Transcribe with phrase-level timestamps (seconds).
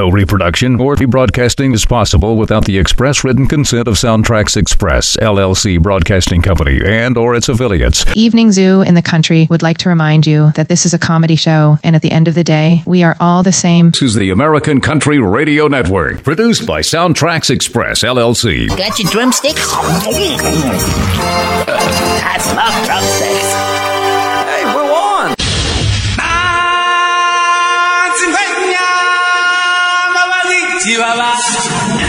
[0.00, 5.78] No reproduction or rebroadcasting is possible without the express written consent of SoundtraX Express, LLC
[5.78, 8.06] Broadcasting Company, and or its affiliates.
[8.16, 11.36] Evening Zoo in the country would like to remind you that this is a comedy
[11.36, 13.90] show, and at the end of the day, we are all the same.
[13.90, 18.68] This is the American Country Radio Network, produced by SoundtraX Express, LLC.
[18.68, 19.60] Got your drumsticks?
[22.22, 23.69] I love drumsticks.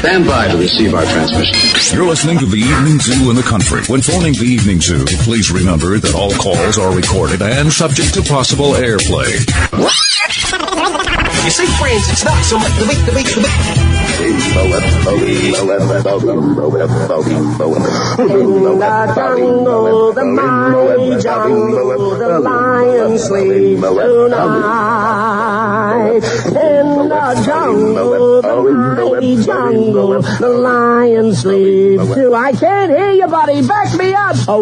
[0.01, 1.95] Stand by to receive our transmission.
[1.95, 3.83] You're listening to the Evening Zoo in the country.
[3.85, 8.23] When phoning the Evening Zoo, please remember that all calls are recorded and subject to
[8.23, 9.29] possible airplay.
[11.45, 13.90] You see, friends, it's not so much the beat, the beat, the beat.
[19.15, 25.11] Jungle, the mighty jungle, the lion sleeps tonight.
[26.47, 32.33] In the jungle, the mighty jungle, the lion sleeps too.
[32.35, 33.61] I can't hear you, buddy.
[33.67, 34.35] Back me up.
[34.47, 34.61] Oh,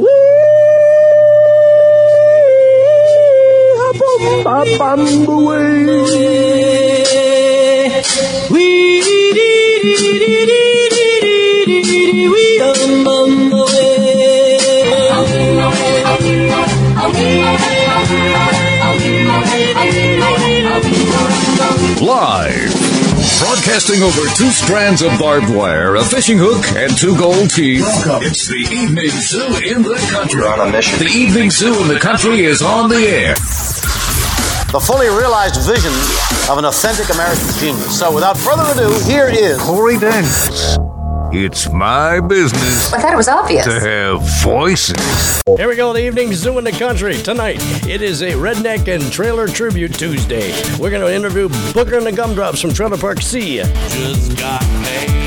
[4.19, 4.99] wee, bum, bum,
[8.51, 9.18] wee.
[22.01, 22.73] Live.
[23.39, 27.81] Broadcasting over two strands of barbed wire, a fishing hook, and two gold teeth.
[27.81, 28.27] Welcome.
[28.27, 30.41] It's the Evening Zoo in the country.
[30.41, 30.99] We're on a mission.
[30.99, 33.35] The Evening Zoo in the country is on the air.
[34.71, 35.91] The fully realized vision
[36.47, 37.97] of an authentic American genius.
[37.97, 40.77] So, without further ado, here is Corey Daniels.
[41.31, 43.65] It's my business I thought it was obvious.
[43.65, 45.41] to have voices.
[45.57, 47.15] Here we go, the evening zoo in the country.
[47.17, 50.51] Tonight, it is a redneck and trailer tribute Tuesday.
[50.77, 53.57] We're going to interview Booger and the Gumdrops from Trailer Park C.
[53.57, 55.18] Just got paid.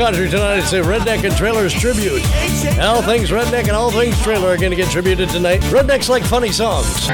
[0.00, 0.60] Country tonight.
[0.60, 2.22] It's a Redneck and Trailers tribute.
[2.80, 5.60] All things Redneck and all things Trailer are going to get tributed tonight.
[5.64, 7.06] Rednecks like funny songs.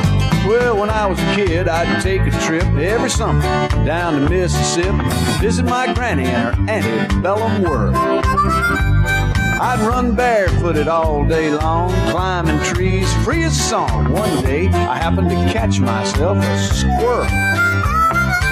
[0.47, 3.43] Well, when I was a kid, I'd take a trip every summer
[3.85, 5.03] down to Mississippi,
[5.41, 7.97] visit my granny and her antebellum world.
[7.97, 14.13] I'd run barefooted all day long, climbing trees, free as a song.
[14.13, 17.66] One day, I happened to catch myself a squirrel.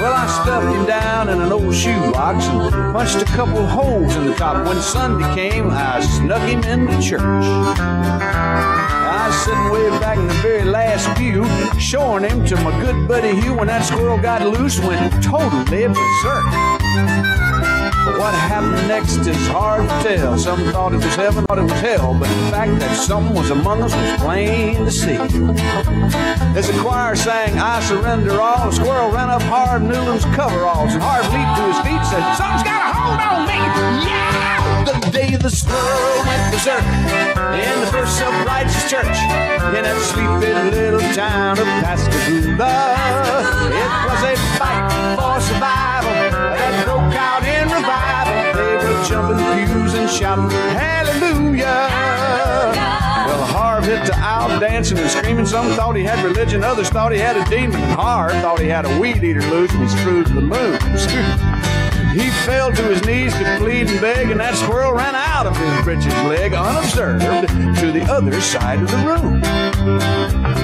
[0.05, 4.27] Well, I stuffed him down in an old shoebox and punched a couple holes in
[4.27, 4.67] the top.
[4.67, 7.23] When Sunday came, I snuck him into church.
[7.23, 11.47] I was sitting way back in the very last pew,
[11.81, 17.34] showing him to my good buddy Hugh when that squirrel got loose, went totally berserk.
[18.25, 20.39] What happened next is hard to tell.
[20.39, 23.51] Some thought it was heaven, thought it was hell, but the fact that something was
[23.51, 25.21] among us was plain to see.
[26.57, 31.03] As the choir sang, I surrender all, the squirrel ran up Harv Newland's coveralls, and
[31.05, 33.61] Harv leaped to his feet and said, Something's got a hold on me!
[34.09, 34.89] Yeah!
[34.89, 39.21] The day the squirrel went berserk in the first self-righteous church
[39.77, 42.73] in that sleepy little town of Pascagoula.
[43.69, 47.69] It was a fight for survival that broke out in
[50.05, 51.65] and shouting, Hallelujah!
[53.27, 55.47] Well, Harv hit the aisle dancing and screaming.
[55.47, 57.81] Some thought he had religion, others thought he had a demon.
[57.81, 60.79] Harv thought he had a weed eater loose and he screwed to the moon.
[62.15, 65.57] He fell to his knees to plead and beg, and that squirrel ran out of
[65.57, 67.23] his breeches leg unobserved
[67.81, 70.64] to the other side of the room.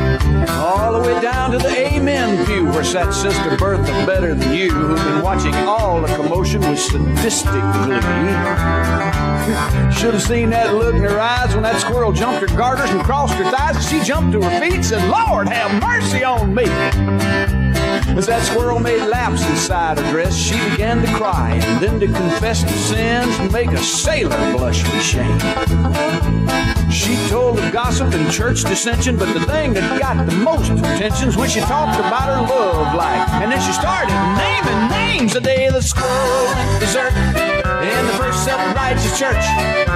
[0.59, 4.71] All the way down to the Amen pew where sat Sister Bertha better than you,
[4.71, 8.01] who'd been watching all the commotion with sadistic glee.
[9.93, 13.03] Should have seen that look in her eyes when that squirrel jumped her garters and
[13.03, 13.77] crossed her thighs.
[13.77, 16.65] and She jumped to her feet and said, Lord, have mercy on me.
[18.17, 22.07] As that squirrel made laps inside her dress, she began to cry and then to
[22.07, 26.40] confess to sins and make a sailor blush with shame.
[27.01, 31.29] She told of gossip and church dissension, but the thing that got the most attention
[31.29, 33.27] was when she talked about her love life.
[33.41, 39.19] And then she started naming names the day the went berserk in the first self-righteous
[39.19, 39.41] church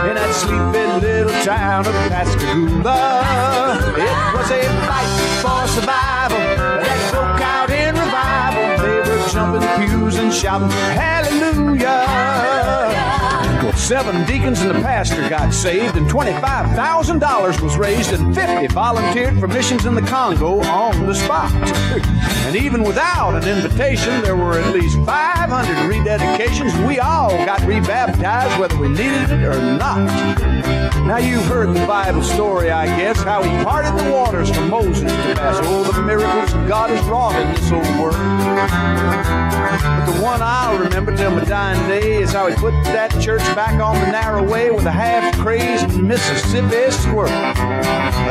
[0.08, 3.76] in that sleepy little town of Pascagoula.
[4.00, 5.12] It was a fight
[5.44, 6.40] for survival
[6.80, 8.80] that broke out in revival.
[8.80, 12.63] They were jumping pews and shouting, Hallelujah!
[13.76, 19.46] Seven deacons and the pastor got saved, and $25,000 was raised, and 50 volunteered for
[19.46, 21.52] missions in the Congo on the spot.
[22.46, 28.58] and even without an invitation, there were at least 500 rededications, we all got rebaptized
[28.58, 29.98] whether we needed it or not.
[31.06, 35.12] Now, you've heard the Bible story, I guess, how he parted the waters for Moses
[35.12, 35.58] to pass.
[35.62, 38.14] Oh, the miracles God has wrought in this old world.
[38.14, 43.42] But the one I'll remember till my dying day is how he put that church
[43.54, 47.30] back on the narrow way with a half-crazed Mississippi squirrel.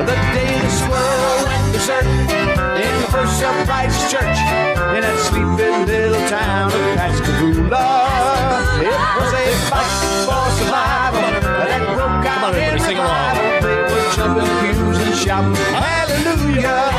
[0.06, 4.38] The day the squirrel went berserk in the first self-righteous church
[4.94, 7.82] in that sleepy little town of Pascagoula.
[8.78, 13.36] It was a fight for survival that broke out on, everybody, in sing along.
[13.66, 16.93] They were jumping pews and shouting, Hallelujah!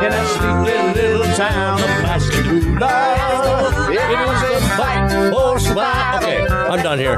[0.00, 3.90] In sleepy little town of Pascagoula.
[3.90, 6.26] It was a fight for survival.
[6.26, 7.16] Okay, I'm done here.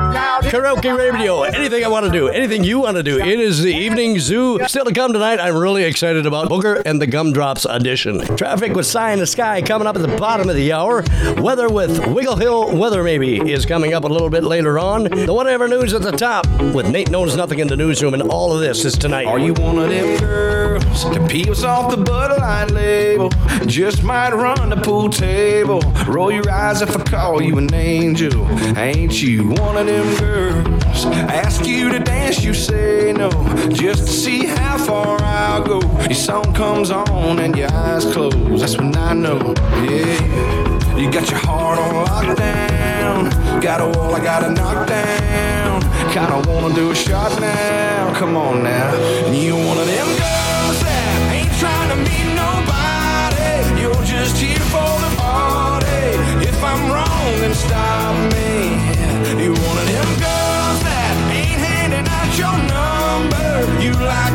[0.50, 3.20] Karaoke radio, anything I want to do, anything you want to do.
[3.20, 4.58] It is the evening zoo.
[4.66, 8.18] Still to come tonight, I'm really excited about Booger and the Gumdrops audition.
[8.36, 11.04] Traffic with Si in the Sky coming up at the bottom of the hour.
[11.36, 15.04] Weather with Wiggle Hill Weather Maybe is coming up a little bit later on.
[15.04, 18.52] The whatever news at the top with Nate Knows Nothing in the newsroom, and all
[18.52, 19.26] of this is tonight.
[19.26, 23.30] Are you one of them girls peels off the Bud Light label?
[23.66, 25.78] Just might run the pool table.
[26.08, 28.48] Roll your eyes if I call you an angel.
[28.76, 31.04] Ain't you one of them girls?
[31.06, 33.30] Ask you to dance, you say no.
[33.68, 35.80] Just to see how far I'll go.
[36.02, 38.60] Your song comes on and your eyes close.
[38.60, 39.38] That's when I know,
[39.84, 40.96] yeah.
[40.98, 43.62] You got your heart on lockdown.
[43.62, 45.80] Got a wall I gotta knock down.
[46.10, 48.12] Kinda wanna do a shot now.
[48.18, 49.30] Come on now.
[49.30, 50.41] You one of them girls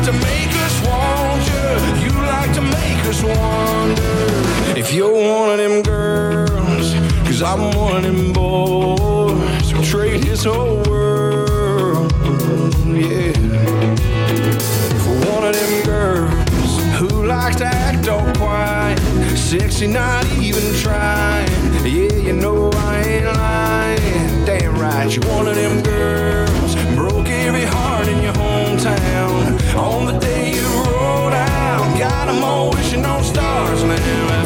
[0.08, 1.68] to make us wonder.
[2.02, 4.78] You like to make us wonder.
[4.78, 6.94] If you're one of them girls,
[7.26, 12.10] cause I'm one of them boys, who trade this whole world,
[12.86, 13.32] yeah.
[15.02, 18.98] For one of them girls who likes to act all quiet,
[19.36, 21.48] sexy, not even trying.
[21.84, 24.44] Yeah, you know I ain't lying.
[24.46, 25.82] Damn right, you're one of them
[32.28, 34.37] 'em all wishing on stars now.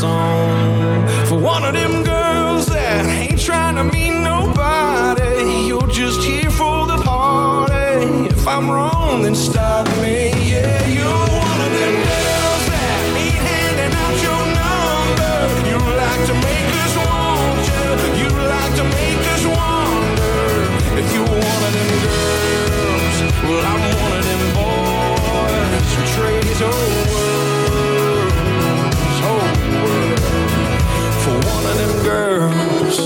[0.00, 5.66] Song for one of them girls that ain't trying to meet nobody.
[5.66, 8.30] You're just here for the party.
[8.30, 10.30] If I'm wrong, then stop me.
[10.52, 15.34] Yeah, you're one of them girls that ain't handing out your number.
[15.70, 17.64] You like to make us want
[18.22, 18.30] you.
[18.54, 20.38] Like to make us wonder
[21.00, 23.16] if you're one of them girls.
[23.46, 24.98] Well, I'm one of them boys
[26.14, 26.87] trade his whole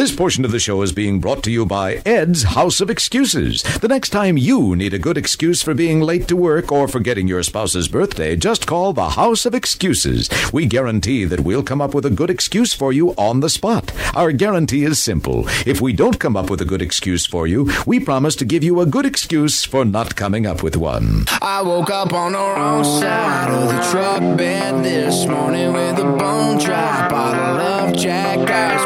[0.00, 3.62] This portion of the show is being brought to you by Ed's House of Excuses.
[3.82, 7.28] The next time you need a good excuse for being late to work or forgetting
[7.28, 10.30] your spouse's birthday, just call the House of Excuses.
[10.54, 13.92] We guarantee that we'll come up with a good excuse for you on the spot.
[14.16, 15.44] Our guarantee is simple.
[15.66, 18.64] If we don't come up with a good excuse for you, we promise to give
[18.64, 21.26] you a good excuse for not coming up with one.
[21.42, 26.04] I woke up on the wrong side of the truck bed this morning with a
[26.04, 28.30] bone dry bottle of Jack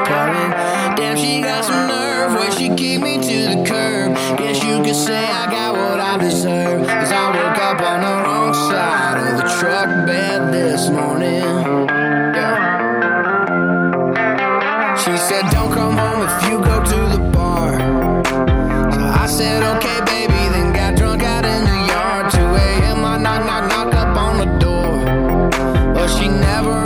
[0.05, 1.04] pouring.
[1.05, 4.17] Damn, she got some nerve where she kicked me to the curb.
[4.39, 6.87] Guess you could say I got what I deserve.
[6.87, 11.45] Cause I woke up on the wrong side of the truck bed this morning.
[14.97, 17.73] She said, Don't come home if you go to the bar.
[18.95, 22.33] So I said, okay, baby, then got drunk out in the yard.
[22.33, 23.05] 2 a.m.
[23.05, 25.93] I knock, knock, knock up on the door.
[25.93, 26.84] But she never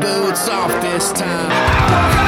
[0.00, 2.19] boots off this time.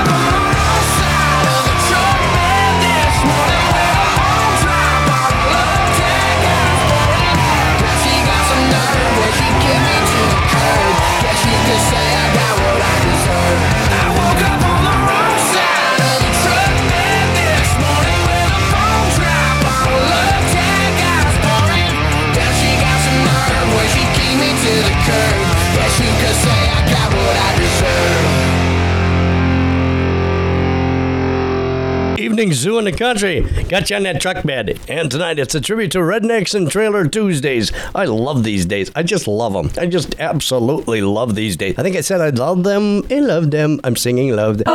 [32.43, 33.43] Evening zoo in the country.
[33.69, 34.81] Got you on that truck bed.
[34.89, 37.71] And tonight it's a tribute to Rednecks and Trailer Tuesdays.
[37.95, 38.91] I love these days.
[38.97, 39.71] I just love them.
[39.79, 41.77] I just absolutely love these days.
[41.79, 43.05] I think I said I love them.
[43.13, 43.81] I love them.
[43.85, 44.67] I'm singing love them.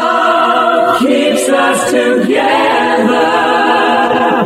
[0.99, 3.46] keeps us together.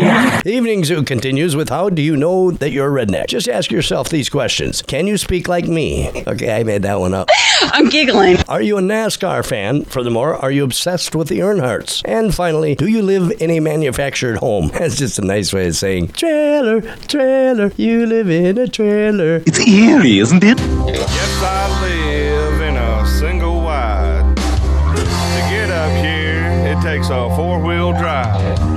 [0.43, 3.27] The Evening Zoo continues with How do you know that you're a redneck?
[3.27, 4.81] Just ask yourself these questions.
[4.81, 6.23] Can you speak like me?
[6.25, 7.29] Okay, I made that one up.
[7.61, 8.37] I'm giggling.
[8.47, 9.83] Are you a NASCAR fan?
[9.85, 12.01] Furthermore, are you obsessed with the Earnhardts?
[12.05, 14.69] And finally, do you live in a manufactured home?
[14.73, 19.43] That's just a nice way of saying trailer, trailer, you live in a trailer.
[19.45, 20.57] It's eerie, isn't it?
[20.57, 24.35] Yes, I live in a single wide.
[24.35, 28.70] To get up here, it takes a four wheel drive.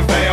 [0.00, 0.23] Red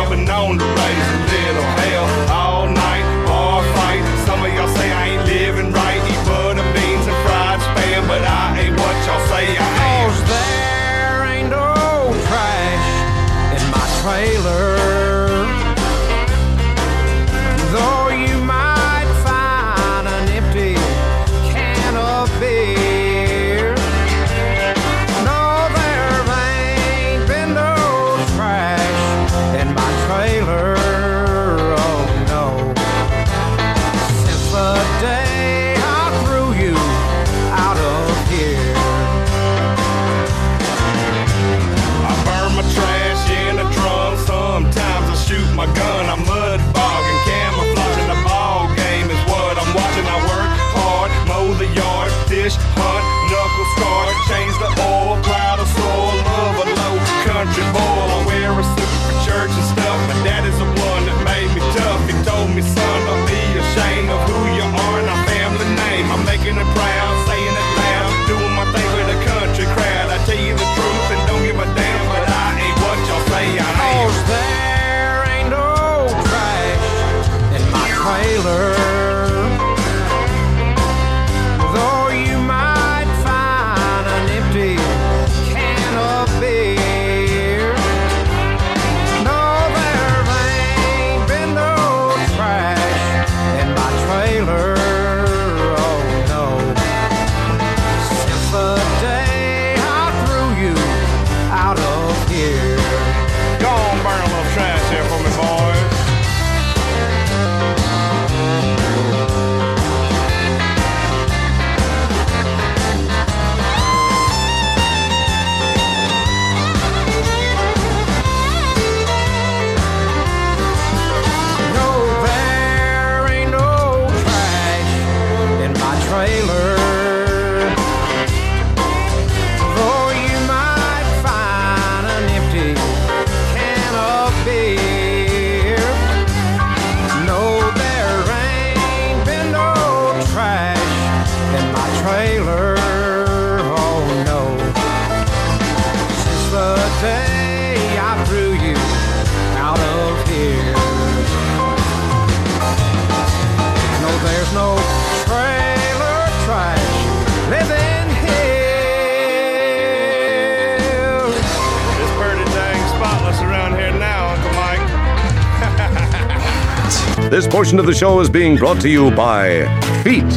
[167.32, 169.64] This portion of the show is being brought to you by
[170.04, 170.30] Feet.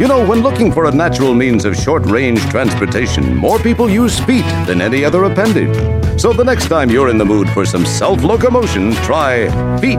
[0.00, 4.18] You know, when looking for a natural means of short range transportation, more people use
[4.20, 5.76] feet than any other appendage.
[6.18, 9.50] So the next time you're in the mood for some self locomotion, try
[9.80, 9.98] Feet.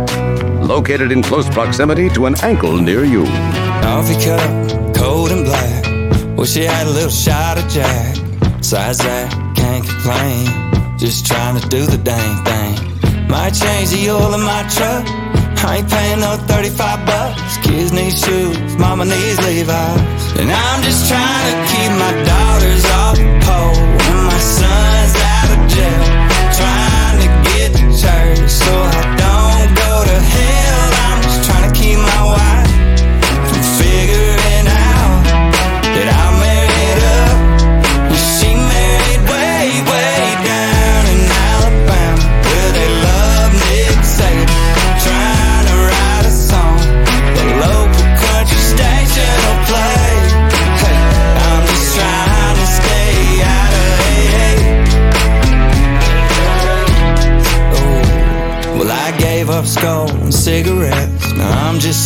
[0.66, 3.26] Located in close proximity to an ankle near you.
[3.84, 6.38] Coffee cup, cold and black.
[6.40, 8.18] Wish you had a little shot of Jack.
[8.58, 10.98] Besides that, can't complain.
[10.98, 13.28] Just trying to do the dang thing.
[13.28, 15.21] Might change the oil in my truck.
[15.64, 17.58] I ain't paying no 35 bucks.
[17.58, 20.40] Kids need shoes, mama needs Levi's.
[20.40, 23.78] And I'm just trying to keep my daughters off the pole.
[24.10, 26.11] And my son's out of jail.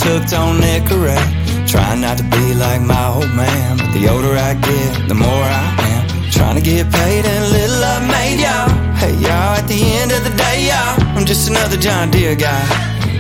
[0.06, 1.68] Hooked on Nicorette.
[1.68, 5.46] Trying not to be like my old man, but the older I get, the more
[5.66, 6.04] I am.
[6.32, 8.70] Trying to get paid and little I've made, y'all.
[9.02, 12.64] Hey, y'all, at the end of the day, y'all, I'm just another John Deere guy.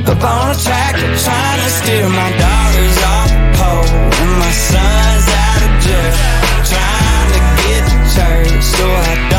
[0.06, 3.90] Up on a tractor, trying to steer my daughters off the pole
[4.22, 6.16] and my sons out of jail.
[6.70, 9.35] Trying to get to church so I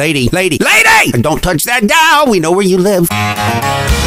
[0.00, 0.10] hey.
[0.10, 1.22] Hey, lady, lady, lady!
[1.22, 2.30] Don't touch that dial.
[2.30, 3.08] We know where you live.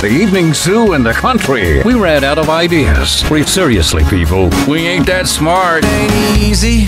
[0.01, 1.81] The evening zoo in the country.
[1.83, 3.23] We ran out of ideas.
[3.29, 5.85] We seriously, people, we ain't that smart.
[5.85, 6.85] ain't easy.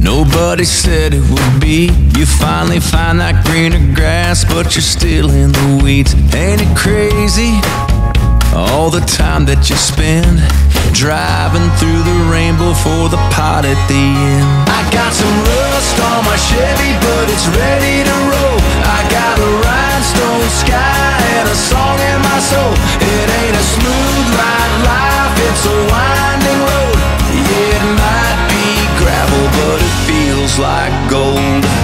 [0.00, 1.90] Nobody said it would be.
[2.18, 6.14] You finally find that greener grass, but you're still in the weeds.
[6.34, 7.60] Ain't it crazy?
[8.54, 10.40] All the time that you spend
[10.94, 14.46] driving through the rainbow for the pot at the end.
[14.70, 18.58] I got some rust on my Chevy, but it's ready to roll.
[18.86, 22.72] I got a rhinestone sky and a song in my soul.
[23.02, 26.96] It ain't a smooth ride life, it's a winding road.
[27.42, 28.66] Yeah, it might be
[29.02, 31.83] gravel, but it feels like gold.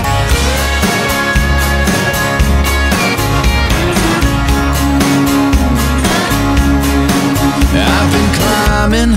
[8.80, 9.14] Climbing,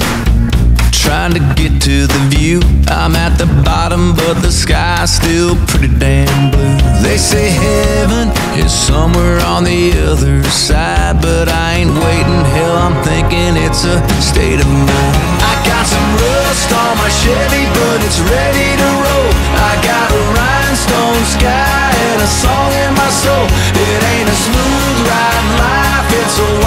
[0.92, 2.60] trying to get to the view.
[2.92, 6.76] I'm at the bottom, but the sky's still pretty damn blue.
[7.00, 8.28] They say heaven
[8.60, 12.42] is somewhere on the other side, but I ain't waiting.
[12.56, 15.16] Hell, I'm thinking it's a state of mind.
[15.40, 19.32] I got some rust on my Chevy, but it's ready to roll.
[19.64, 23.48] I got a rhinestone sky and a song in my soul.
[23.80, 26.63] It ain't a smooth ride life, it's a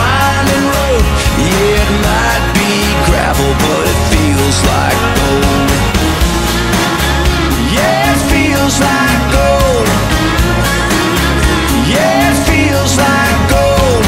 [3.37, 5.71] gravel, but it feels like gold.
[7.73, 9.89] Yeah, it feels like gold.
[11.89, 14.05] Yeah, it feels like gold.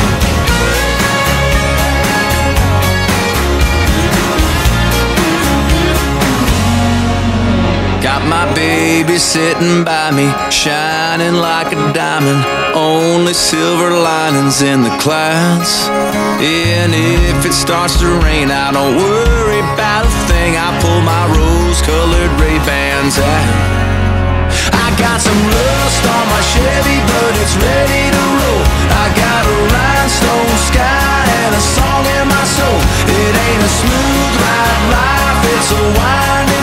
[8.03, 12.45] Got my baby sitting by me, shining like a diamond.
[12.75, 16.28] Only silver linings in the clouds.
[16.39, 20.55] And if it starts to rain, I don't worry about a thing.
[20.55, 23.47] I pull my rose colored Ray Bans out.
[24.71, 28.65] I got some rust on my Chevy, but it's ready to roll.
[28.87, 32.81] I got a rhinestone sky and a song in my soul.
[33.19, 36.58] It ain't a smooth ride life, it's a winding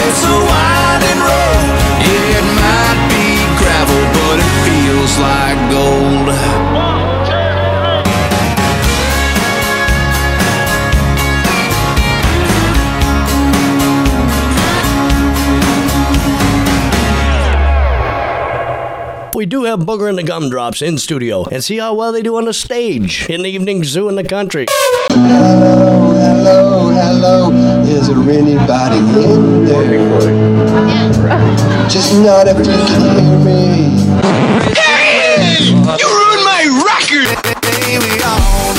[0.00, 1.66] It's a winding road.
[2.00, 3.26] It might be
[3.60, 6.28] gravel, but it feels like gold.
[19.34, 22.36] We do have Booger and the Gumdrops in studio and see how well they do
[22.36, 24.66] on the stage in the evening zoo in the country.
[25.12, 27.50] Hello, hello, hello.
[27.82, 30.30] Is there anybody in there?
[31.86, 34.00] Just not if you can hear me.
[34.72, 35.68] Hey!
[36.00, 38.71] You ruined my record!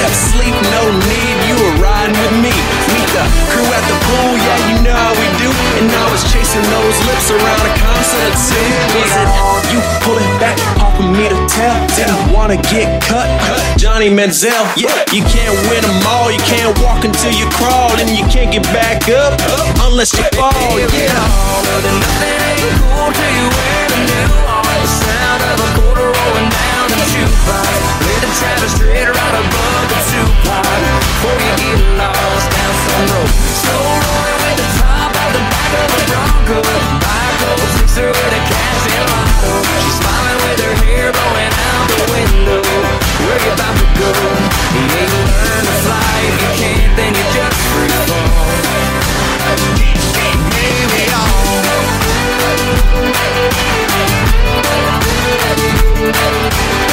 [0.00, 1.36] Except sleep, no need.
[1.44, 2.54] You were riding with me.
[2.96, 5.50] Meet the crew at the pool, yeah, you know how we do.
[5.76, 8.68] And I was chasing those lips around a concert two.
[8.96, 9.28] Was it
[9.72, 11.76] you pulling back of me to tell?
[11.96, 13.28] Didn't wanna get cut.
[13.76, 16.32] Johnny Manziel, yeah, you can't win them all.
[16.32, 19.36] You can't walk until you crawl, and you can't get back up
[19.84, 20.80] unless you fall.
[20.80, 21.12] Yeah.
[21.84, 26.48] nothing ain't cool till you wear the new on the sound of a quarter rolling
[26.48, 26.79] down
[27.20, 27.68] jukebox.
[28.00, 30.64] With the Travis straight right above the two-pot.
[31.04, 33.28] Before you get lost down some road.
[33.60, 36.58] Slow rolling with the top of the back of a Bronco.
[36.64, 39.52] Buy a cold sixer with a cash in lotto.
[39.84, 42.64] She's smiling with her hair blowing out the window.
[43.28, 44.10] Where you about to go?
[44.72, 46.16] You ain't learn to fly.
[46.24, 48.48] If you can't, then you just free fall.
[50.56, 50.84] Maybe
[56.10, 56.89] better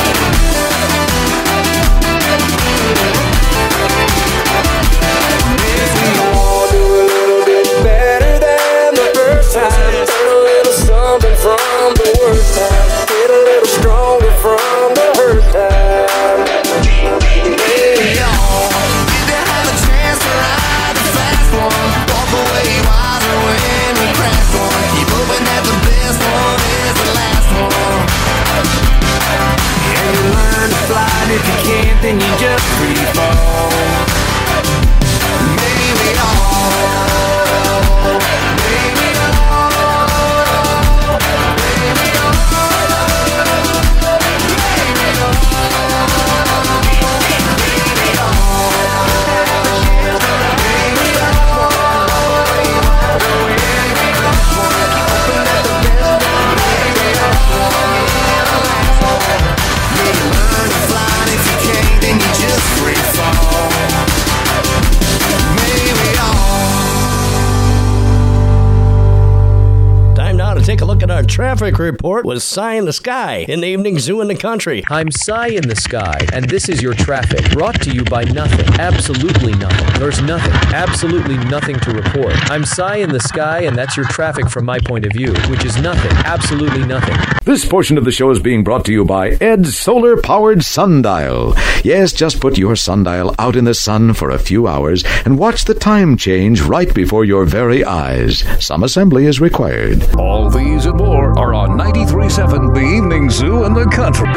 [72.28, 74.84] traffic report with Si in the Sky in the evening zoo in the country.
[74.90, 78.68] I'm Si in the Sky, and this is your traffic brought to you by nothing.
[78.80, 80.00] Absolutely nothing.
[80.00, 80.52] There's nothing.
[80.74, 82.34] Absolutely nothing to report.
[82.52, 85.66] I'm Si in the Sky, and that's your traffic from my point of view, which
[85.66, 86.12] is nothing.
[86.26, 87.16] Absolutely nothing.
[87.46, 91.56] This portion of the show is being brought to you by Ed's solar powered sundial.
[91.84, 95.63] Yes, just put your sundial out in the sun for a few hours and watch
[95.63, 98.44] the time change right before your very eyes.
[98.60, 100.04] Some assembly is required.
[100.18, 101.78] All these and more are on
[102.17, 104.27] 93.7 The Evening Zoo in the Country.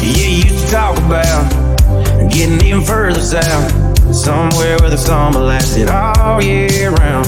[0.00, 3.70] Yeah, you talk about getting even further south,
[4.14, 7.26] somewhere where the summer lasted all year round.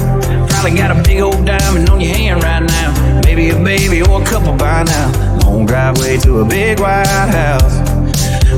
[0.48, 4.22] Probably got a big old diamond on your hand right now, maybe a baby or
[4.22, 5.38] a couple by now.
[5.44, 7.76] Long driveway to a big white house.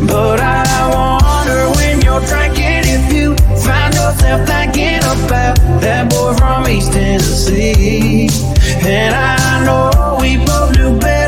[0.07, 0.63] But I
[0.95, 8.29] wonder when you're drinking if you find yourself thinking about that boy from East Tennessee.
[8.87, 11.20] And I know we both knew better,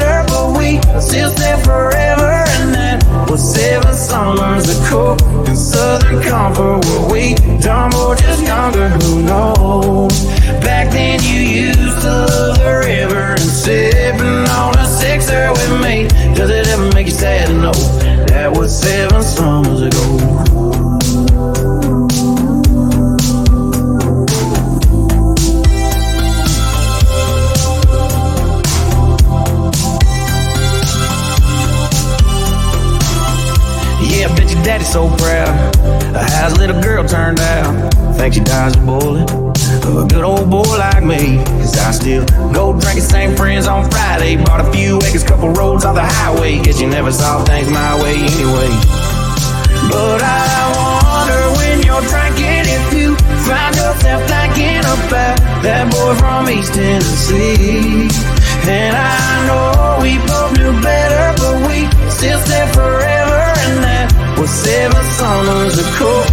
[1.01, 2.45] still said forever.
[2.61, 8.89] And that was seven summers ago in Southern Comfort where we dumb or just younger,
[8.89, 10.25] who knows?
[10.61, 16.09] Back then you used to love the river and sipping on a sixer with me.
[16.35, 17.73] Does it ever make you sad to know
[18.27, 20.52] that was seven summers ago?
[34.63, 35.77] Daddy's so proud
[36.15, 38.17] of how his little girl turned out.
[38.17, 41.37] Think she dies a boiling of a good old boy like me.
[41.61, 44.37] Cause I still go drinking same friends on Friday.
[44.37, 46.63] Bought a few acres, couple roads off the highway.
[46.63, 48.71] Guess you never saw things my way anyway.
[49.91, 56.49] But I wonder when you're drinking if you find yourself thinking about that boy from
[56.49, 58.09] East Tennessee.
[58.71, 63.42] And I know we both knew better, but we still said forever.
[64.43, 66.25] And was seven summers ago.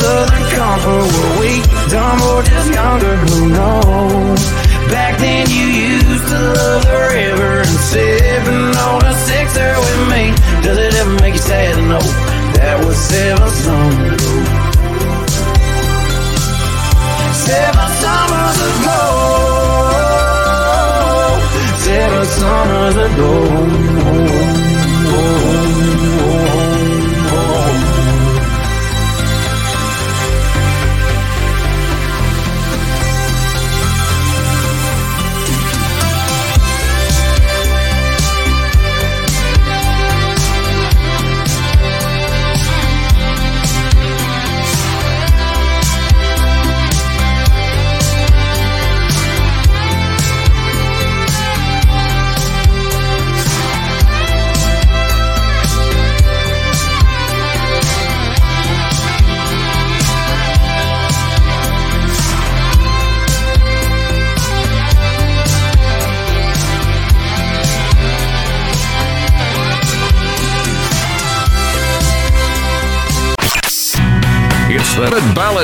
[0.00, 4.42] Southern Comfort were we dumb or just younger, who knows?
[4.88, 10.32] Back then you used to love the river and sipping on a sixer with me.
[10.64, 12.00] Does it ever make you sad to know
[12.56, 14.44] that was seven summers ago?
[17.44, 19.00] Seven summers ago.
[21.84, 24.50] Seven summers ago.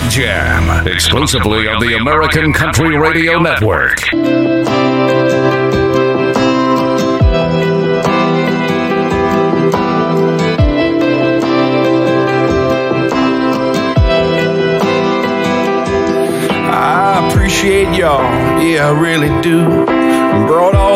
[0.00, 4.12] The Jam, exclusively on the American Country Radio Network.
[16.68, 18.20] I appreciate y'all,
[18.62, 19.95] yeah, I really do.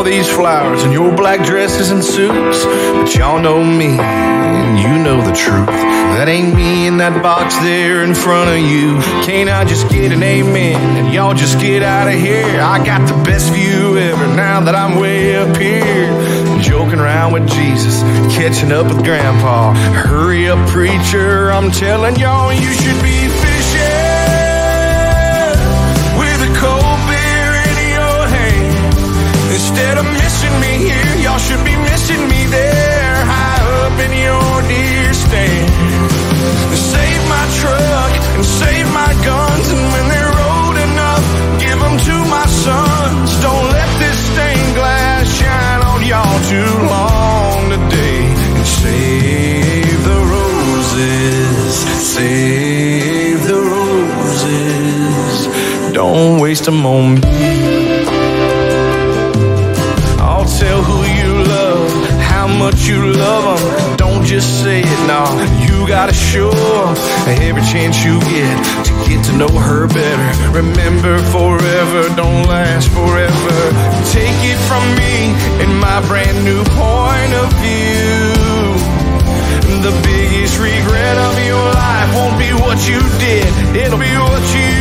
[0.00, 5.04] All these flowers and your black dresses and suits, but y'all know me and you
[5.04, 5.66] know the truth.
[5.66, 8.96] That ain't me in that box there in front of you.
[9.28, 12.62] Can't I just get an amen and y'all just get out of here?
[12.62, 16.08] I got the best view ever now that I'm way up here.
[16.62, 18.00] Joking around with Jesus,
[18.32, 19.74] catching up with Grandpa.
[19.74, 23.28] Hurry up, preacher, I'm telling y'all you should be
[30.00, 35.12] of missing me here, y'all should be missing me there, high up in your deer
[35.12, 35.68] stand.
[36.72, 41.24] Save my truck and save my guns, and when they're old enough,
[41.60, 43.28] give them to my sons.
[43.44, 48.20] Don't let this stained glass shine on y'all too long today.
[48.56, 51.72] And save the roses,
[52.16, 55.36] save the roses.
[55.92, 56.80] Don't waste me.
[56.86, 57.79] I'll
[60.60, 63.96] tell who you love, how much you love them.
[63.96, 65.32] Don't just say it, nah.
[65.64, 66.52] You gotta show
[67.26, 70.28] every chance you get to get to know her better.
[70.52, 73.56] Remember, forever don't last forever.
[74.12, 75.14] Take it from me
[75.62, 78.20] and my brand new point of view.
[79.80, 84.79] The biggest regret of your life won't be what you did, it'll be what you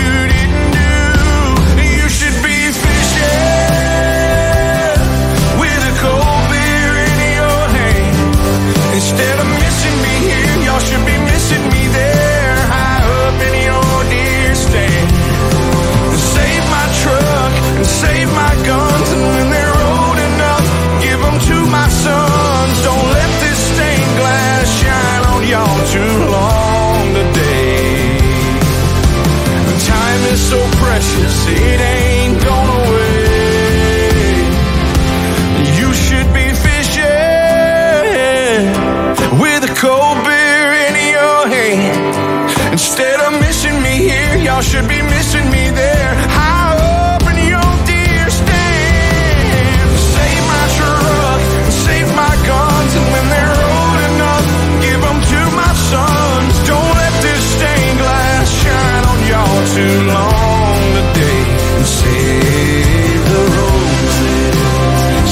[17.99, 20.65] save my guns, and when they're old enough,
[21.03, 22.75] give them to my sons.
[22.87, 28.17] Don't let this stained glass shine on y'all too long today.
[29.95, 33.19] Time is so precious, it ain't gone away.
[35.79, 37.05] You should be fishing
[39.43, 42.15] with a cold beer in your hand.
[42.71, 45.01] Instead of missing me here, y'all should be
[59.75, 61.41] too long today.
[61.77, 64.57] And save the roses,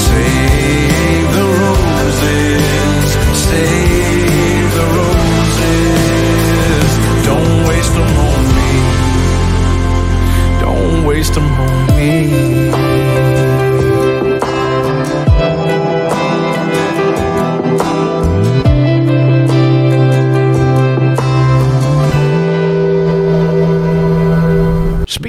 [0.09, 3.07] save the roses,
[3.49, 6.89] save the roses.
[7.29, 8.71] Don't waste them on me.
[10.61, 12.56] Don't waste them on me.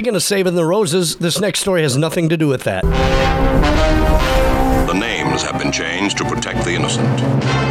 [0.09, 3.28] Speaking of saving the roses, this next story has nothing to do with that.
[5.39, 7.07] The laws have been changed to protect the innocent.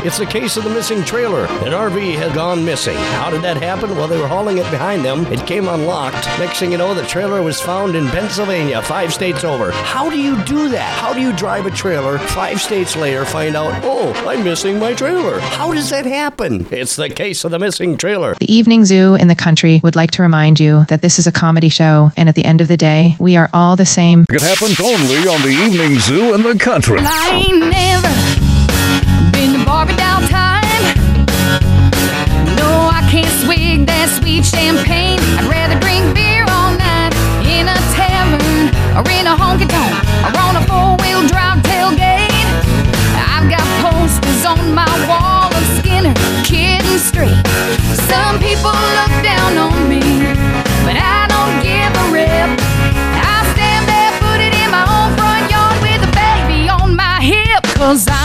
[0.04, 1.44] It's the case of the missing trailer.
[1.66, 2.96] An RV had gone missing.
[2.96, 3.90] How did that happen?
[3.96, 5.26] Well, they were hauling it behind them.
[5.26, 6.26] It came unlocked.
[6.38, 9.70] Next thing you know, the trailer was found in Pennsylvania, five states over.
[9.72, 10.98] How do you do that?
[10.98, 14.94] How do you drive a trailer five states later, find out, oh, I'm missing my
[14.94, 15.38] trailer?
[15.40, 16.66] How does that happen?
[16.70, 18.34] It's the case of the missing trailer.
[18.40, 21.32] The Evening Zoo in the country would like to remind you that this is a
[21.32, 24.24] comedy show, and at the end of the day, we are all the same.
[24.30, 26.98] It happens only on the Evening Zoo in the country.
[27.00, 28.08] I ain't never
[29.32, 30.82] been to Barbie doll time.
[32.58, 35.18] No, I can't swig that sweet champagne.
[35.38, 37.14] I'd rather drink beer all night
[37.46, 39.92] in a tavern or in a honky tonk
[40.26, 42.30] or on a four wheel drive tailgate.
[43.16, 47.38] I've got posters on my wall of Skinner, Kid and Street.
[48.06, 49.07] Some people look
[57.88, 58.17] transar.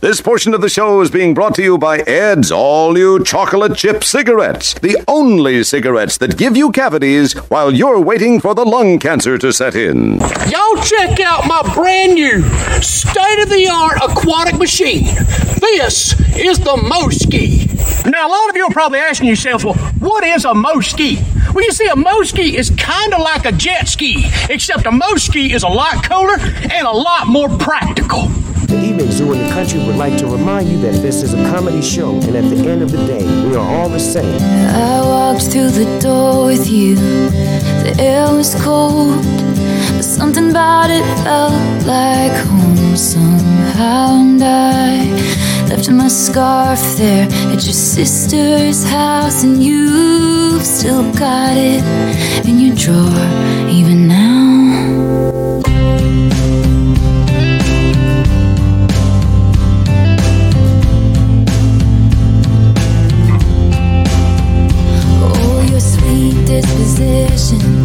[0.00, 3.76] This portion of the show is being brought to you by Ed's all new chocolate
[3.76, 9.00] chip cigarettes, the only cigarettes that give you cavities while you're waiting for the lung
[9.00, 10.20] cancer to set in.
[10.20, 12.44] Y'all check out my brand new
[12.80, 15.06] state of the art aquatic machine.
[15.58, 17.66] This is the Moski.
[18.08, 21.16] Now, a lot of you are probably asking yourselves, well, what is a Moski?
[21.52, 25.52] Well, you see, a Moski is kind of like a jet ski, except a Moski
[25.52, 28.28] is a lot cooler and a lot more practical.
[28.68, 31.42] The Evening Zoo in the country would like to remind you that this is a
[31.50, 34.38] comedy show, and at the end of the day, we are all the same.
[34.68, 36.96] I walked through the door with you.
[36.96, 39.24] The air was cold,
[39.96, 44.20] but something about it felt like home somehow.
[44.20, 45.12] And I
[45.70, 51.82] left my scarf there at your sister's house, and you've still got it
[52.46, 54.37] in your drawer even now.
[67.40, 67.77] Oh,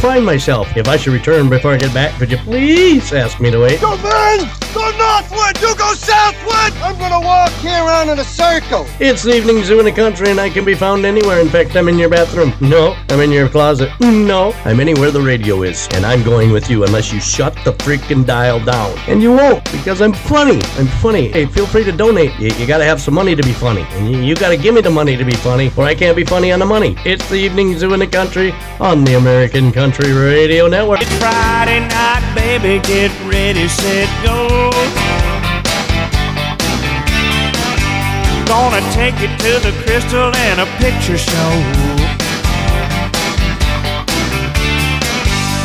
[0.00, 0.76] find myself.
[0.76, 3.80] If I should return before I get back, could you please ask me to wait?
[3.80, 4.59] Go Burns!
[4.74, 5.60] Go northward!
[5.60, 6.72] You go southward!
[6.82, 8.86] I'm gonna walk here around in a circle.
[9.00, 11.40] It's the evening zoo in the country, and I can be found anywhere.
[11.40, 12.52] In fact, I'm in your bathroom.
[12.60, 13.90] No, I'm in your closet.
[14.00, 17.72] No, I'm anywhere the radio is, and I'm going with you unless you shut the
[17.72, 18.96] freaking dial down.
[19.08, 20.60] And you won't, because I'm funny.
[20.78, 21.28] I'm funny.
[21.28, 22.38] Hey, feel free to donate.
[22.38, 24.80] You, you gotta have some money to be funny, and you, you gotta give me
[24.80, 26.96] the money to be funny, or I can't be funny on the money.
[27.04, 31.02] It's the evening zoo in the country on the American Country Radio Network.
[31.02, 32.80] It's Friday night, baby.
[32.86, 34.39] Get ready, set, go.
[38.50, 41.50] Gonna take you to the crystal and a picture show.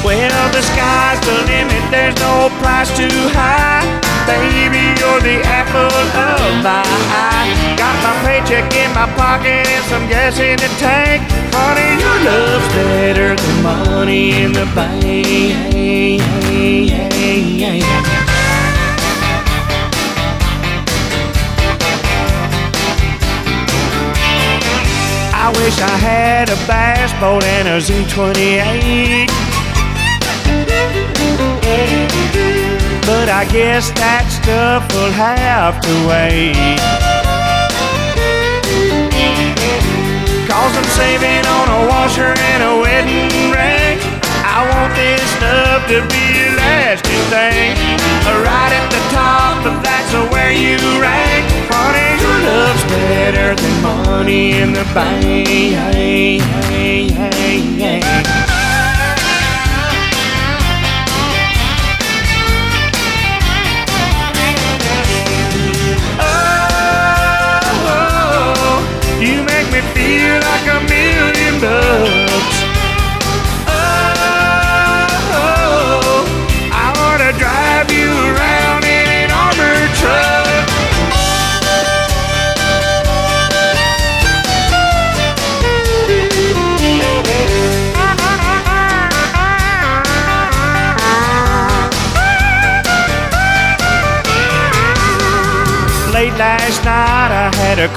[0.05, 3.81] Well, the sky's the limit, there's no price too high.
[4.29, 7.49] Baby, you're the apple of my eye.
[7.75, 11.23] Got my paycheck in my pocket and some gas in the tank.
[11.57, 15.05] Honey, your love's better than money in the bank.
[25.45, 29.29] I wish I had a bass boat and a Z28.
[33.05, 36.81] But I guess that stuff will have to wait.
[40.49, 44.01] Cause I'm saving on a washer and a wedding ring.
[44.41, 47.77] I want this stuff to be lasting thing.
[48.25, 51.45] Right at the top, but that's where you rank.
[51.69, 55.45] Honey, your love's better than money in the bank.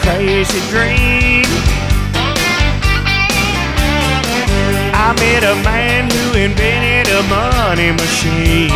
[0.09, 1.45] Crazy dream.
[4.97, 8.73] I met a man who invented a money machine.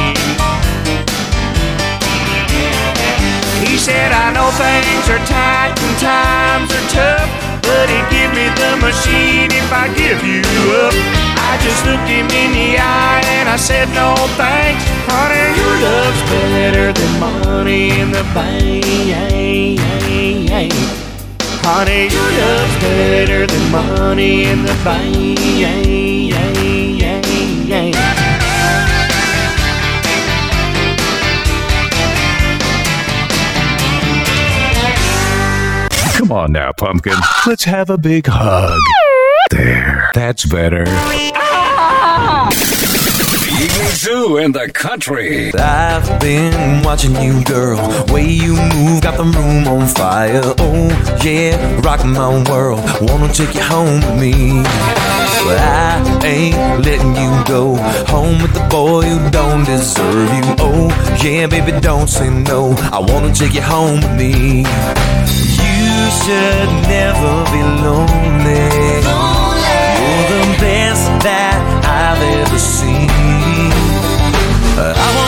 [3.64, 7.28] He said, I know things are tight and times are tough,
[7.64, 10.44] but he'd give me the machine if I give you
[10.84, 10.92] up.
[11.48, 16.22] I just looked him in the eye and I said, No thanks, honey, your love's
[16.28, 18.82] better than money in the bank.
[21.64, 25.42] Honey, your love's better than money in the bank.
[36.16, 37.14] Come on now, pumpkin.
[37.46, 38.78] Let's have a big hug.
[39.50, 40.10] There.
[40.14, 40.84] That's better.
[40.86, 42.48] Ah!
[43.62, 45.52] Evening Zoo in the country.
[45.54, 47.78] I've been watching you, girl.
[48.08, 50.42] Way you move got the room on fire.
[50.58, 50.88] Oh,
[51.22, 52.82] yeah, rock my world.
[53.00, 54.64] Wanna take you home with me.
[55.44, 57.76] But I ain't letting you go.
[58.10, 60.44] Home with the boy who don't deserve you.
[60.58, 60.88] Oh,
[61.22, 62.74] yeah, baby, don't say no.
[62.90, 64.64] I wanna take you home with me.
[65.62, 68.64] You should never be lonely.
[69.06, 69.82] lonely.
[70.02, 72.91] You're the best that I've ever seen.
[74.74, 75.21] Uh,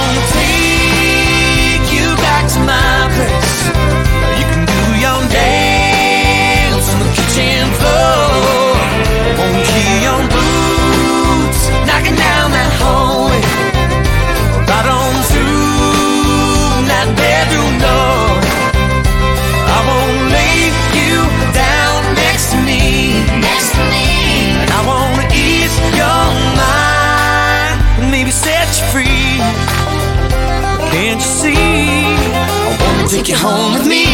[33.15, 34.05] take you home with me.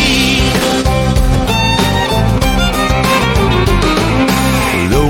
[4.73, 5.05] Hello,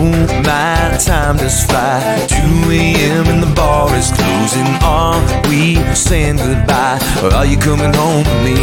[0.45, 2.25] my time does fly.
[2.29, 3.27] 2 a.m.
[3.27, 4.71] and the bar is closing.
[4.83, 7.01] Are we saying goodbye?
[7.23, 8.61] Or are you coming home with me?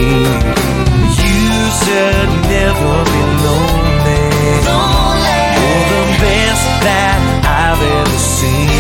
[1.24, 1.50] You
[1.80, 4.24] should never be lonely.
[4.64, 5.40] lonely.
[5.58, 8.77] You're the best that I've ever seen.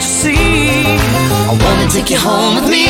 [0.00, 0.82] Can't you see?
[1.46, 2.86] I wanna take you home with me.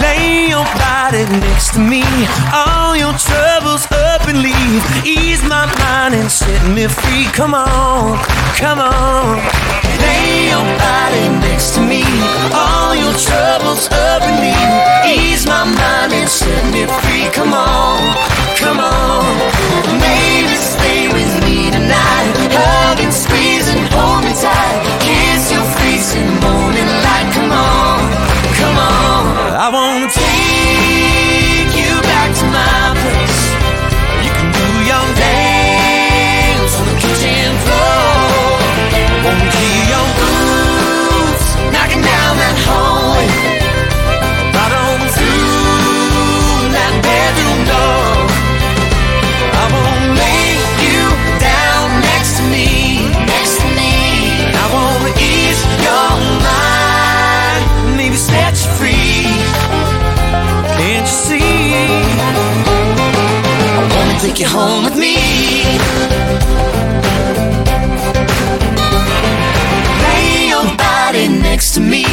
[0.00, 2.02] Lay your body next to me.
[2.54, 4.82] All your troubles up and leave.
[5.04, 7.26] Ease my mind and set me free.
[7.34, 8.16] Come on,
[8.56, 9.36] come on.
[10.00, 12.02] Lay your body next to me.
[12.54, 12.94] All
[64.40, 65.16] take you home with me.
[70.02, 72.04] Lay your body next to me.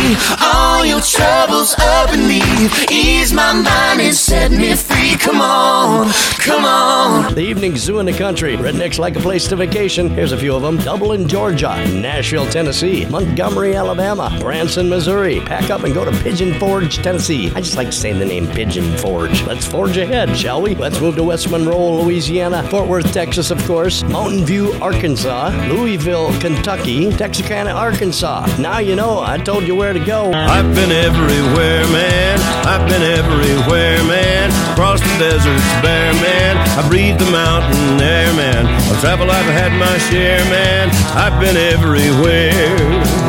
[0.77, 2.91] All your troubles up and leave.
[2.91, 5.15] Ease my mind and set me free.
[5.17, 7.33] Come on, come on.
[7.33, 8.55] The evening zoo in the country.
[8.55, 10.07] Rednecks like a place to vacation.
[10.07, 11.83] Here's a few of them Dublin, Georgia.
[11.87, 13.07] Nashville, Tennessee.
[13.07, 14.37] Montgomery, Alabama.
[14.39, 15.39] Branson, Missouri.
[15.39, 17.51] Pack up and go to Pigeon Forge, Tennessee.
[17.55, 19.41] I just like saying the name Pigeon Forge.
[19.47, 20.75] Let's forge ahead, shall we?
[20.75, 22.61] Let's move to West Monroe, Louisiana.
[22.69, 24.03] Fort Worth, Texas, of course.
[24.03, 25.49] Mountain View, Arkansas.
[25.69, 27.11] Louisville, Kentucky.
[27.13, 28.45] Texarkana, Arkansas.
[28.59, 30.31] Now you know, I told you where to go.
[30.67, 32.39] I've been everywhere, man.
[32.67, 34.51] I've been everywhere, man.
[34.73, 36.57] Across the deserts, bare, man.
[36.77, 38.65] I breathe the mountain air, man.
[38.91, 40.89] Of travel, I've had my share, man.
[41.15, 43.26] I've been everywhere.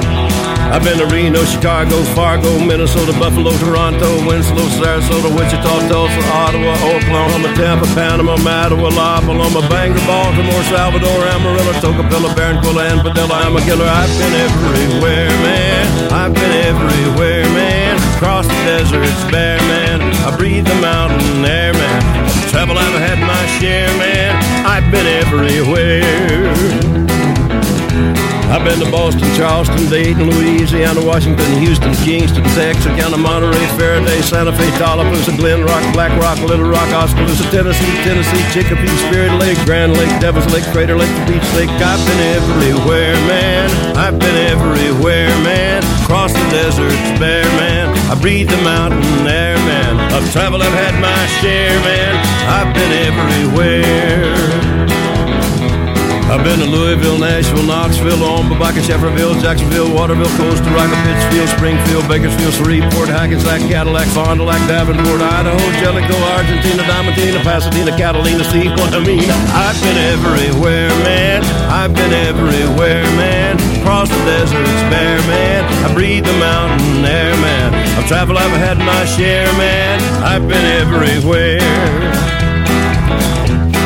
[0.68, 7.48] I've been to Reno, Chicago, Fargo, Minnesota, Buffalo, Toronto, Winslow, Sarasota, Wichita, Tulsa, Ottawa, Oklahoma,
[7.56, 13.34] Tampa, Panama, Mattawa, La Paloma, Bangor, Baltimore, Salvador, Amarillo, Tocopilla, Barranquilla, and Padilla.
[13.34, 13.88] I'm a killer.
[13.88, 16.12] I've been everywhere, man.
[16.12, 17.96] I've been everywhere, man.
[18.16, 20.02] Across the deserts, bare, man.
[20.28, 22.28] I breathe the mountain air, man.
[22.50, 24.36] Travel, I've had my share, man.
[24.66, 26.97] I've been everywhere.
[28.48, 34.70] I've been to Boston, Charleston, Dayton, Louisiana, Washington, Houston, Kingston, Texarkana, Monterey, Faraday, Santa Fe,
[34.80, 40.08] Tallapoosa, Glen Rock, Black Rock, Little Rock, Oskaloosa, Tennessee, Tennessee, Chicopee, Spirit Lake, Grand Lake,
[40.18, 41.68] Devil's Lake, Crater Lake, Beach Lake.
[41.68, 43.68] I've been everywhere, man.
[43.96, 45.84] I've been everywhere, man.
[46.02, 47.92] Across the deserts, bare, man.
[48.10, 50.14] I breathe the mountain air, man.
[50.14, 52.16] Of travel, I've had my share, man.
[52.48, 54.97] I've been everywhere.
[56.28, 62.52] I've been to Louisville, Nashville, Knoxville, Omaha, Shefferville, Jacksonville, Waterville, Costa Rica, Pittsfield, Springfield, Bakersfield,
[62.52, 68.92] Shreveport, Hackensack, Cadillac, Fond du Lac, Davenport, Idaho, Jellicoe, Argentina, Diamantina, Pasadena, Catalina, see what
[68.92, 69.24] I mean?
[69.56, 71.42] I've been everywhere, man.
[71.72, 73.56] I've been everywhere, man.
[73.80, 75.64] Across the deserts, bare, man.
[75.82, 77.72] I breathe the mountain air, man.
[77.96, 79.98] I've traveled, I've had my share, man.
[80.22, 82.37] I've been everywhere.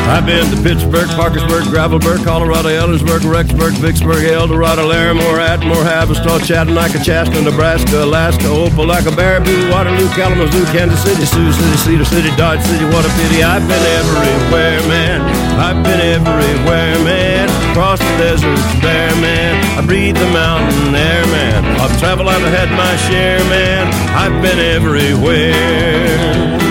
[0.05, 6.99] I've been to Pittsburgh, Parkersburg, Gravelburg, Colorado, Ellensburg, Rexburg, Vicksburg, Eldorado, Larimore, Atmore, Havistaw, Chattanooga,
[7.03, 12.85] Chaska, Nebraska, Alaska, Opelika, Baraboo, Waterloo, Kalamazoo, Kansas City, Sioux City, Cedar City, Dodge City,
[12.85, 13.43] what a pity.
[13.43, 15.21] I've been everywhere, man.
[15.57, 17.49] I've been everywhere, man.
[17.71, 19.63] Across the deserts, bare, man.
[19.79, 21.63] I breathe the mountain air, man.
[21.79, 23.87] I've traveled, I've had my share, man.
[24.13, 26.62] I've been everywhere.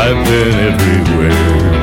[0.00, 1.77] I've been everywhere.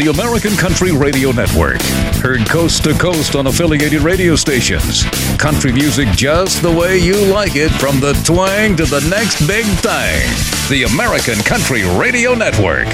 [0.00, 1.82] The American Country Radio Network.
[2.22, 5.04] Heard coast to coast on affiliated radio stations.
[5.36, 9.66] Country music just the way you like it from the twang to the next big
[9.66, 10.26] thing.
[10.70, 12.88] The American Country Radio Network.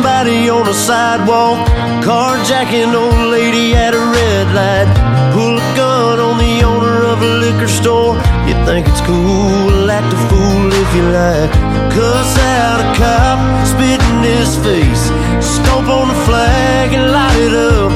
[0.00, 1.58] Somebody on a sidewalk.
[2.00, 4.88] Carjacking old lady at a red light.
[5.34, 8.14] Pull a gun on the owner of a liquor store.
[8.48, 11.52] You think it's cool, act a fool if you like.
[11.92, 13.40] Cuss out a cop,
[13.72, 15.04] spit in his face.
[15.44, 17.92] Stomp on the flag and light it up.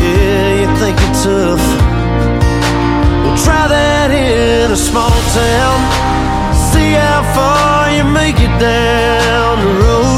[0.00, 1.64] Yeah, you think you're tough.
[3.22, 5.78] Well, try that in a small town.
[6.72, 10.09] See how far you make it down the road.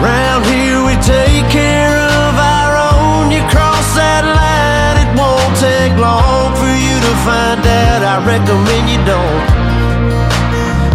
[0.00, 3.30] Around here we take care of our own.
[3.32, 8.00] You cross that line, it won't take long for you to find out.
[8.04, 9.46] I recommend you don't.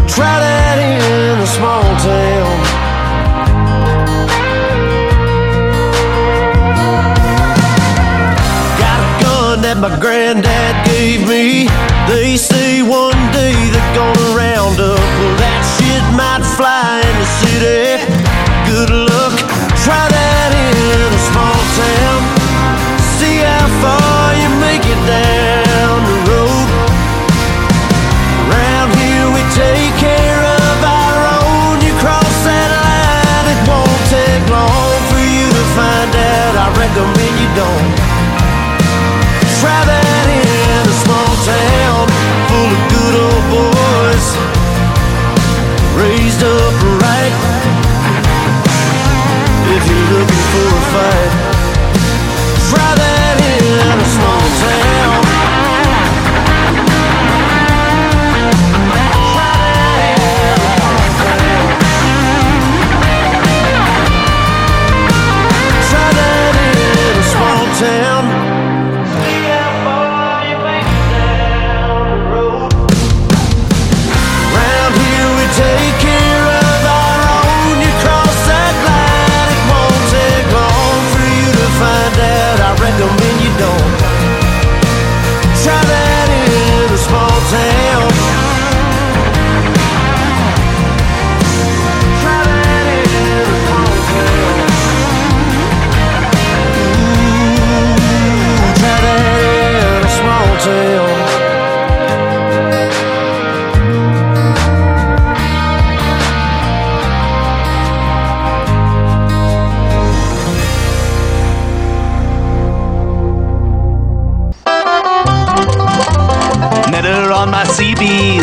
[0.08, 2.56] Try that in a small town.
[8.78, 11.68] Got a gun that my granddad gave me.
[12.08, 15.00] They say one day they're gonna round up.
[15.00, 17.91] Well, that shit might fly in the city.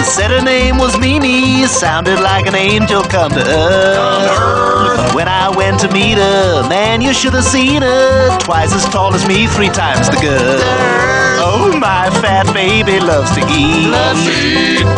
[0.09, 5.15] Said her name was Mimi, sounded like an angel come to earth.
[5.15, 8.39] When I went to meet her, man, you should have seen her.
[8.39, 10.61] Twice as tall as me, three times the girl.
[11.41, 13.93] Oh, my fat baby loves to eat.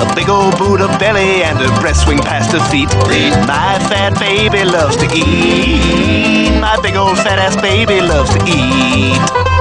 [0.00, 2.88] A big old Buddha belly and her breast swing past her feet.
[3.46, 6.60] My fat baby loves to eat.
[6.60, 9.59] My big old fat ass baby loves to eat.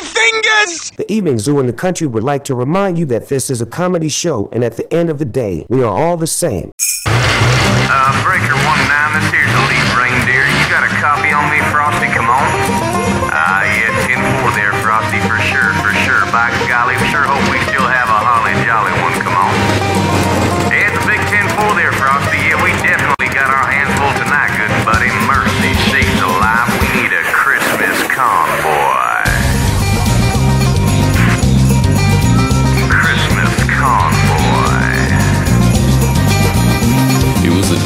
[0.00, 0.90] Blisters on me fingers!
[0.96, 3.66] The Evening Zoo in the country would like to remind you that this is a
[3.66, 6.72] comedy show, and at the end of the day, we are all the same.
[7.06, 10.44] Uh, Breaker 1-9, this here's the lead reindeer.
[10.46, 12.06] You got a copy on me, Frosty?
[12.06, 12.75] Come on.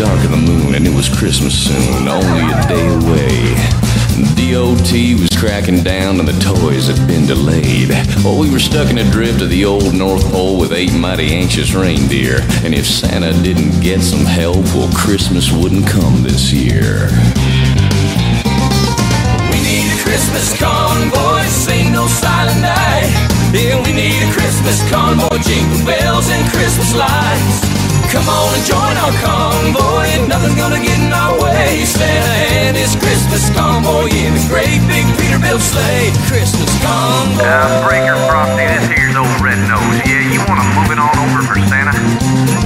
[0.01, 3.53] dark of the moon, and it was Christmas soon, only a day away.
[4.33, 7.91] DOT was cracking down, and the toys had been delayed.
[8.25, 11.35] Well, we were stuck in a drift of the old North Pole with eight mighty
[11.35, 17.13] anxious reindeer, and if Santa didn't get some help, well, Christmas wouldn't come this year.
[19.53, 23.13] We need a Christmas convoy, sing no silent night.
[23.53, 27.80] Yeah, we need a Christmas convoy, jingle bells and Christmas lights.
[28.11, 31.85] Come on and join our convoy, nothing's gonna get in our way.
[31.87, 32.35] Santa
[32.67, 36.11] and his Christmas convoy in a great big Peterbilt sleigh.
[36.27, 37.47] Christmas convoy.
[37.47, 40.03] Uh, Breaker Frosty, this here's old Red Nose.
[40.03, 41.95] Yeah, you wanna move it on over for Santa?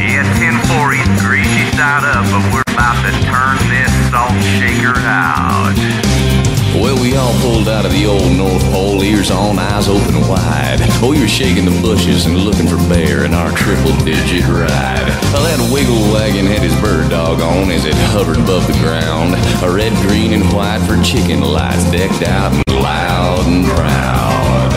[0.01, 6.34] Yeah, 10-4 East Greasy side up, but we're about to turn this salt shaker out.
[6.75, 10.83] Well, we all pulled out of the old North Pole, ears on, eyes open wide.
[10.99, 15.07] Oh, were shaking the bushes and looking for bear in our triple digit ride.
[15.31, 19.39] Well, that wiggle wagon had his bird dog on as it hovered above the ground.
[19.63, 24.71] A red, green, and white for chicken lights decked out and loud and proud.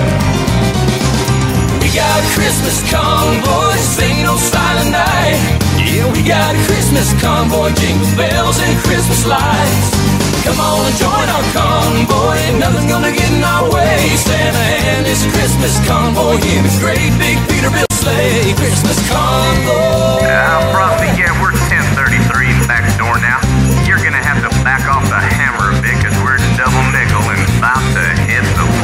[1.81, 5.41] We got a Christmas convoy, sing no silent night.
[5.81, 10.16] Yeah, we got a Christmas convoy, jingle bells and Christmas lights.
[10.47, 13.99] Come on and join our convoy, nothing's gonna get in our way.
[14.15, 14.63] Santa
[14.95, 18.55] and his Christmas convoy in his great big Peterbilt sleigh.
[18.55, 20.23] Christmas convoy.
[20.23, 23.43] Uh, Frosty, yeah, we're 1033 back door now.
[23.83, 27.43] You're gonna have to back off the hammer a bit, cause we're double nickel and
[27.59, 28.76] about to hit the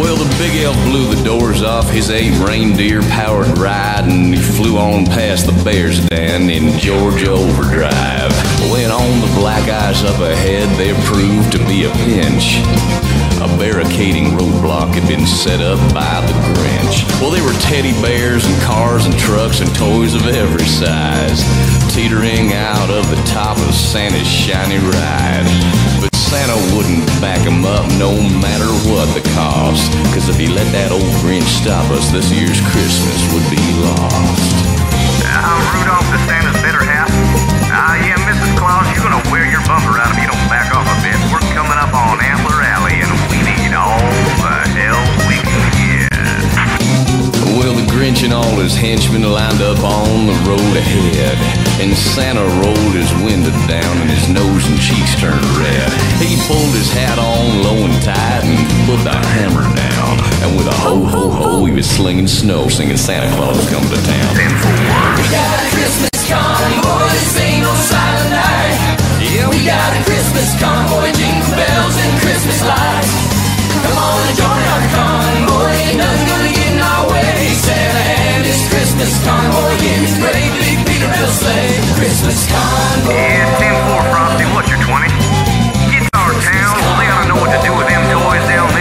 [0.00, 4.40] Well, the big elf blew the doors off his eight reindeer powered ride and he
[4.40, 8.32] flew on past the Bears Den in Georgia Overdrive.
[8.72, 12.64] When on the black ice up ahead, there proved to be a pinch.
[13.44, 17.04] A barricading roadblock had been set up by the Grinch.
[17.20, 21.44] Well, there were teddy bears and cars and trucks and toys of every size,
[21.94, 25.44] teetering out of the top of Santa's shiny ride.
[26.00, 29.90] But Santa wouldn't back him up no matter what the cost.
[30.14, 34.54] Cause if he let that old Grinch stop us, this year's Christmas would be lost.
[35.26, 37.10] Uh, Rudolph the Santa's bitter half.
[37.74, 38.46] Ah, yeah, Mrs.
[38.54, 41.19] Claus, you're gonna wear your bumper out if you don't back off a bit.
[48.00, 51.36] Grinch and all his henchmen lined up on the road ahead.
[51.84, 55.84] And Santa rolled his window down and his nose and cheeks turned red.
[56.16, 58.56] He pulled his hat on low and tight and
[58.88, 60.16] put the hammer down.
[60.40, 64.00] And with a ho ho ho, he was slinging snow, singing Santa Claus come to
[64.00, 64.32] town.
[65.20, 68.96] We got a Christmas convoy, sing no silent night.
[69.20, 73.12] Yeah, we got a Christmas convoy, jingle bells and Christmas lights.
[73.84, 76.69] Come on and join our convoy, ain't nothing gonna get
[79.00, 79.80] Christmas convoy
[81.32, 81.72] sleigh.
[81.96, 83.16] Christmas convoy.
[83.16, 85.08] Yeah, 10-4, Frosty, what's your 20?
[85.88, 88.79] Guitar Town, well, they ought to know what to do with them toys down there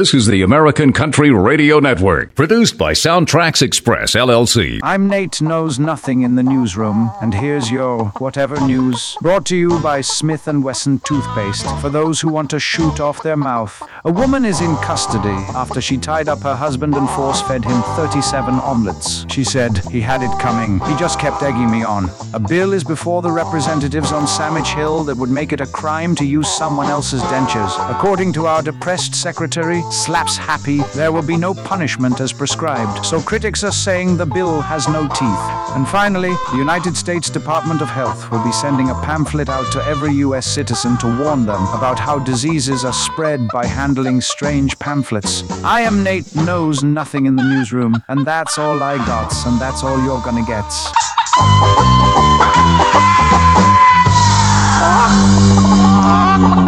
[0.00, 4.80] This is the American Country Radio Network, produced by SoundtraX Express, LLC.
[4.82, 9.18] I'm Nate Knows Nothing in the newsroom, and here's your whatever news.
[9.20, 13.22] Brought to you by Smith & Wesson toothpaste for those who want to shoot off
[13.22, 13.86] their mouth.
[14.06, 18.54] A woman is in custody after she tied up her husband and force-fed him 37
[18.54, 19.26] omelets.
[19.28, 20.80] She said, he had it coming.
[20.88, 22.08] He just kept egging me on.
[22.32, 26.14] A bill is before the representatives on Sandwich Hill that would make it a crime
[26.14, 27.76] to use someone else's dentures.
[27.94, 33.04] According to our depressed secretary, Slaps Happy, there will be no punishment as prescribed.
[33.04, 35.74] So critics are saying the bill has no teeth.
[35.74, 39.82] And finally, the United States Department of Health will be sending a pamphlet out to
[39.84, 40.46] every U.S.
[40.46, 45.42] citizen to warn them about how diseases are spread by handling strange pamphlets.
[45.64, 49.82] I am Nate Knows Nothing in the newsroom, and that's all I got, and that's
[49.82, 50.70] all you're gonna get.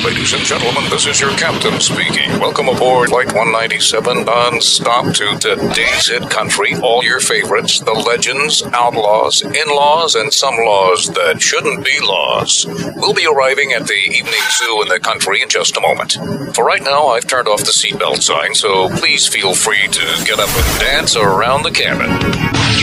[0.05, 2.31] Ladies and gentlemen, this is your captain speaking.
[2.41, 6.75] Welcome aboard Flight 197 non-stop to today's hit country.
[6.77, 12.65] All your favorites, the legends, outlaws, in-laws, and some laws that shouldn't be laws.
[12.97, 16.15] We'll be arriving at the evening zoo in the country in just a moment.
[16.55, 20.41] For right now, I've turned off the seatbelt sign, so please feel free to get
[20.41, 22.11] up and dance around the cabin.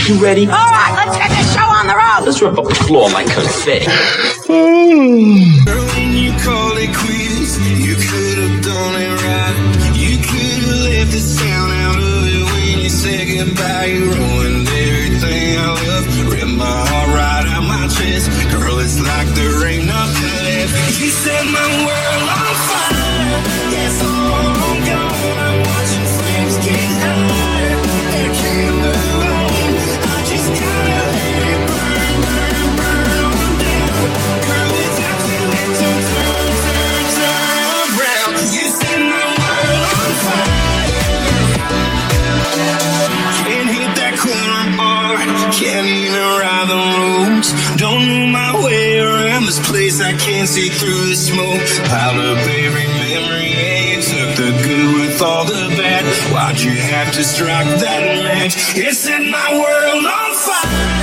[0.06, 0.46] You ready?
[0.46, 2.26] All right, let's get this show on the road.
[2.26, 3.86] Let's rip up the floor like confetti.
[6.18, 9.56] You call it quits, you could have done it right.
[9.94, 13.86] You could have left the sound out of it when you said goodbye.
[13.94, 16.04] You ruined everything I love.
[16.32, 18.26] Ripped my heart right out my chest.
[18.50, 20.98] Girl, it's like there ain't nothing left.
[20.98, 22.47] You set my world on
[45.58, 46.78] Can't even ride the
[47.34, 47.50] roads.
[47.76, 50.00] Don't know my way around this place.
[50.00, 51.66] I can't see through the smoke.
[51.88, 53.98] Piled up every memory.
[53.98, 56.04] Took the good with all the bad.
[56.32, 58.76] Why'd you have to strike that match?
[58.76, 60.97] It set my world on fire.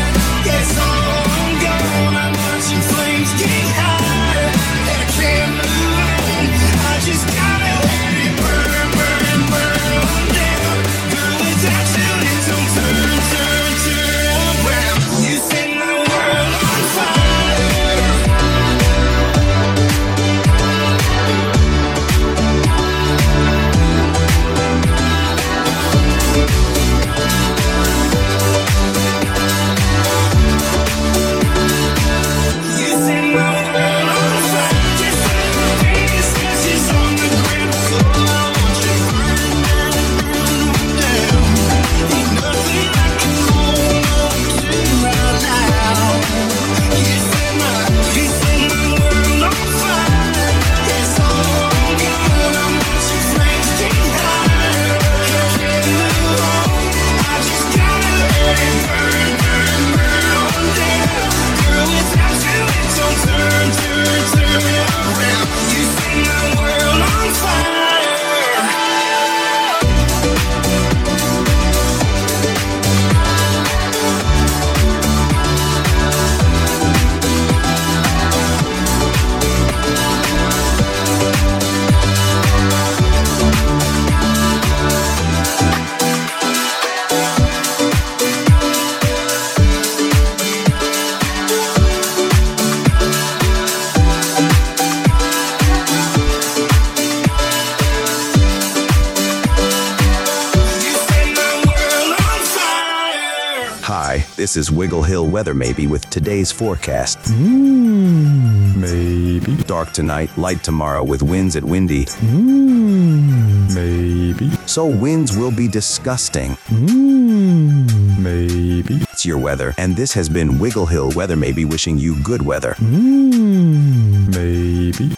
[104.56, 107.18] This is Wiggle Hill Weather Maybe with today's forecast.
[107.24, 109.58] Hmm, maybe.
[109.64, 112.06] Dark tonight, light tomorrow with winds at windy.
[112.06, 114.50] Hmm, maybe.
[114.66, 116.54] So winds will be disgusting.
[116.68, 119.02] Hmm, maybe.
[119.12, 122.76] It's your weather, and this has been Wiggle Hill Weather Maybe wishing you good weather.
[122.76, 125.15] Hmm, maybe.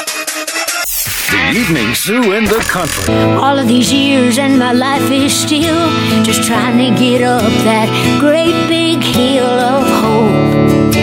[1.53, 3.13] Evening zoo in the country.
[3.13, 5.89] All of these years and my life is still
[6.23, 7.87] just trying to get up that
[8.19, 10.93] great big hill of hope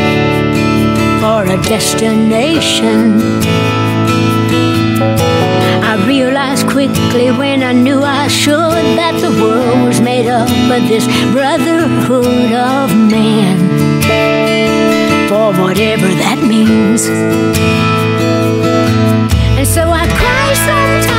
[1.22, 3.18] for a destination.
[5.82, 10.88] I realized quickly when I knew I should that the world was made up of
[10.88, 13.58] this brotherhood of man.
[15.28, 17.08] For whatever that means.
[19.56, 20.06] And so I
[20.54, 21.13] sometimes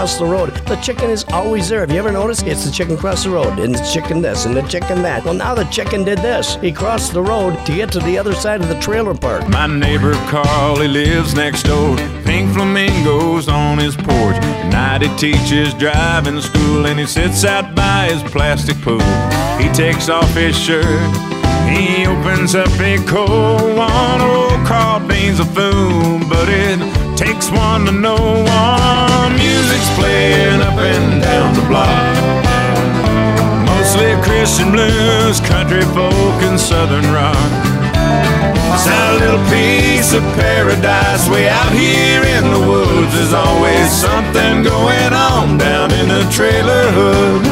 [0.00, 0.66] chicken cross the road?
[0.66, 1.80] The chicken is always there.
[1.80, 2.46] Have you ever noticed?
[2.46, 5.24] It's the chicken cross the road, and the chicken this, and the chicken that.
[5.24, 6.56] Well, now the chicken did this.
[6.56, 9.46] He crossed the road to get to the other side of the trailer park.
[9.48, 11.96] My neighbor Carl, he lives next door.
[12.24, 14.36] Pink flamingos on his porch.
[14.36, 19.00] At night he teaches driving school and he sits out by his plastic pool.
[19.58, 20.86] He takes off his shirt.
[21.68, 24.20] He opens up a cold one.
[24.22, 29.32] Oh, Carl Bean's a fool, but it takes one to know one.
[29.36, 32.16] Music's playing up and down the block.
[33.68, 37.36] Mostly Christian blues, country folk, and southern rock.
[38.72, 43.12] It's a little piece of paradise way out here in the woods.
[43.12, 47.44] There's always something going on down in the trailer hood.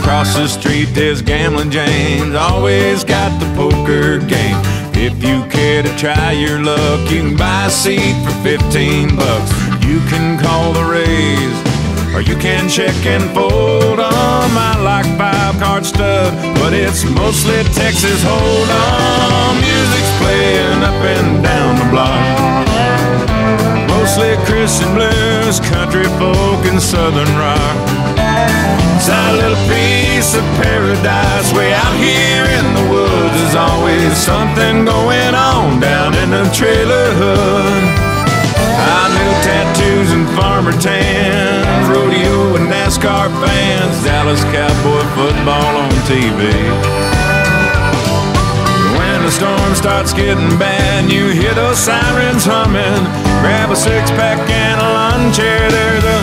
[0.00, 4.77] Across the street there's gambling James, always got the poker game.
[5.10, 9.50] If you care to try your luck, you can buy a seat for 15 bucks.
[9.88, 11.58] You can call the raise,
[12.14, 14.52] or you can check and fold on.
[14.52, 16.30] my like five card stuff,
[16.60, 19.56] but it's mostly Texas hold on.
[19.64, 22.68] Music's playing up and down the block.
[23.88, 28.17] Mostly Christian blues, country folk, and southern rock.
[28.98, 33.32] It's little piece of paradise way out here in the woods.
[33.38, 37.82] There's always something going on down in the trailer hood.
[38.78, 46.52] I knew tattoos and farmer tans, rodeo and NASCAR fans, Dallas Cowboy football on TV.
[48.98, 53.04] When the storm starts getting bad, you hear those sirens humming.
[53.40, 56.18] Grab a six pack and a lawn chair, there's a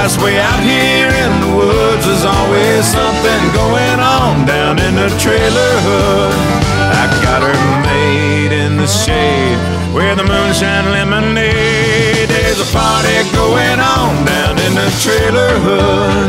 [0.00, 2.06] paradise way out here in the woods.
[2.06, 6.34] There's always something going on down in the trailer hood.
[7.02, 9.58] I got her made in the shade
[9.94, 12.28] where the moonshine lemonade.
[12.28, 16.19] There's a party going on down in the trailer hood.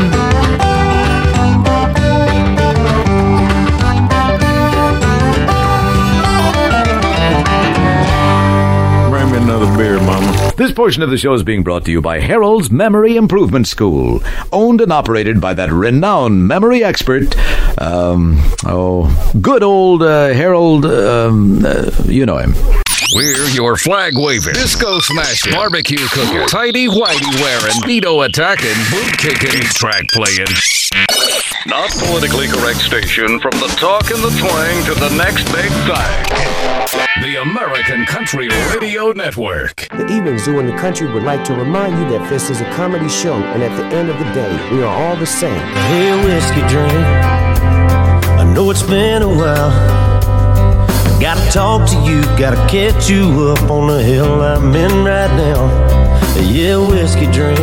[10.62, 14.22] This portion of the show is being brought to you by Harold's Memory Improvement School,
[14.52, 17.36] owned and operated by that renowned memory expert.
[17.80, 19.10] Um, oh,
[19.40, 20.86] good old uh, Harold.
[20.86, 22.54] Um, uh, you know him.
[23.12, 29.62] We're your flag waving, disco smashing, barbecue cooking, tidy whitey wearing, veto attacking, boot kicking,
[29.62, 30.46] track playing.
[31.66, 37.22] Not politically correct station from the talk and the twang to the next big thing.
[37.22, 39.88] The American Country Radio Network.
[39.90, 42.70] The Evening Zoo in the country would like to remind you that this is a
[42.72, 45.60] comedy show, and at the end of the day, we are all the same.
[45.88, 46.92] Hey, whiskey drink.
[48.42, 49.70] I know it's been a while.
[51.20, 55.70] Gotta talk to you, gotta catch you up on the hill I'm in right now.
[56.40, 57.60] Yeah, whiskey drink.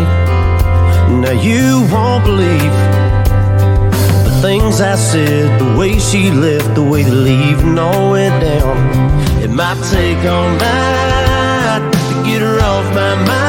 [1.20, 3.09] Now you won't believe the
[4.42, 8.78] things I said, the way she left, the way the leaving all went down.
[9.44, 13.49] It might take all night to get her off my mind.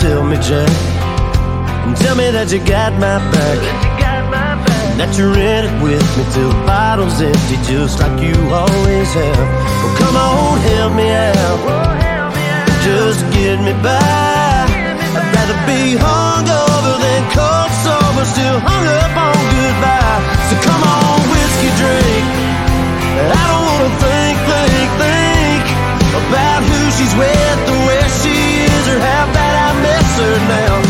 [0.00, 0.72] Jack.
[1.84, 3.60] And tell me that you got my back.
[4.96, 9.48] That you're in it with me till the bottle's empty, just like you always have.
[9.84, 11.60] Well, come on, help me out.
[12.80, 14.00] Just get me by.
[14.00, 20.20] I'd rather be hungover than cold sober, still hung up on goodbye.
[20.48, 22.24] So come on, whiskey drink.
[23.20, 25.64] I don't wanna think, think, think
[26.24, 27.49] about who she's with
[30.20, 30.89] Her now.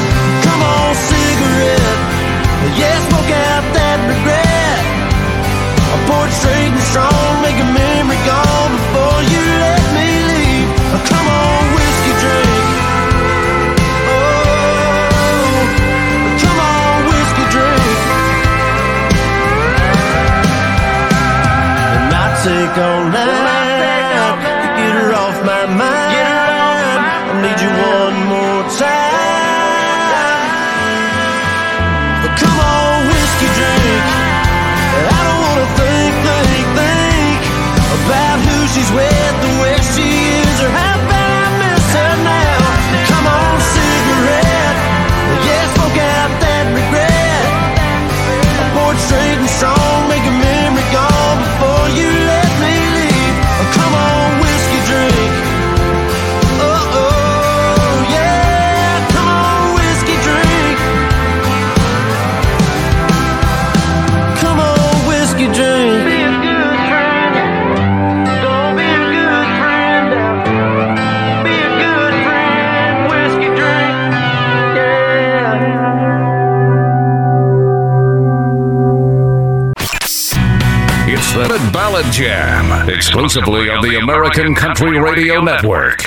[82.92, 86.02] Exclusively on the American Country Radio Network.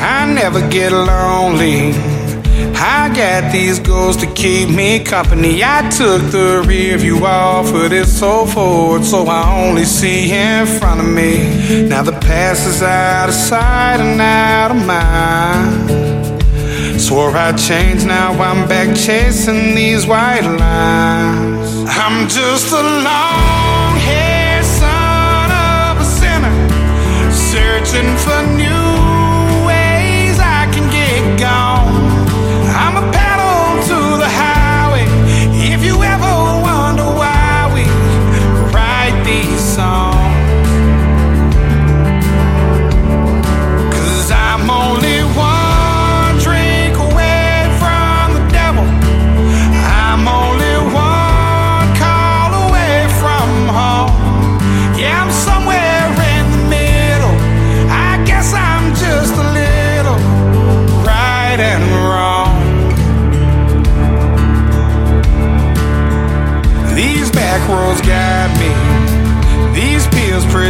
[0.00, 1.92] I never get lonely.
[2.80, 5.62] I got these goals to keep me company.
[5.62, 10.66] I took the rear view off of this old Ford, so I only see in
[10.66, 11.88] front of me.
[11.88, 16.07] Now the past is out of sight and out of mind.
[17.08, 21.86] Swore I'd change, now I'm back chasing these white lines.
[21.88, 28.57] I'm just a long haired son of a sinner, searching for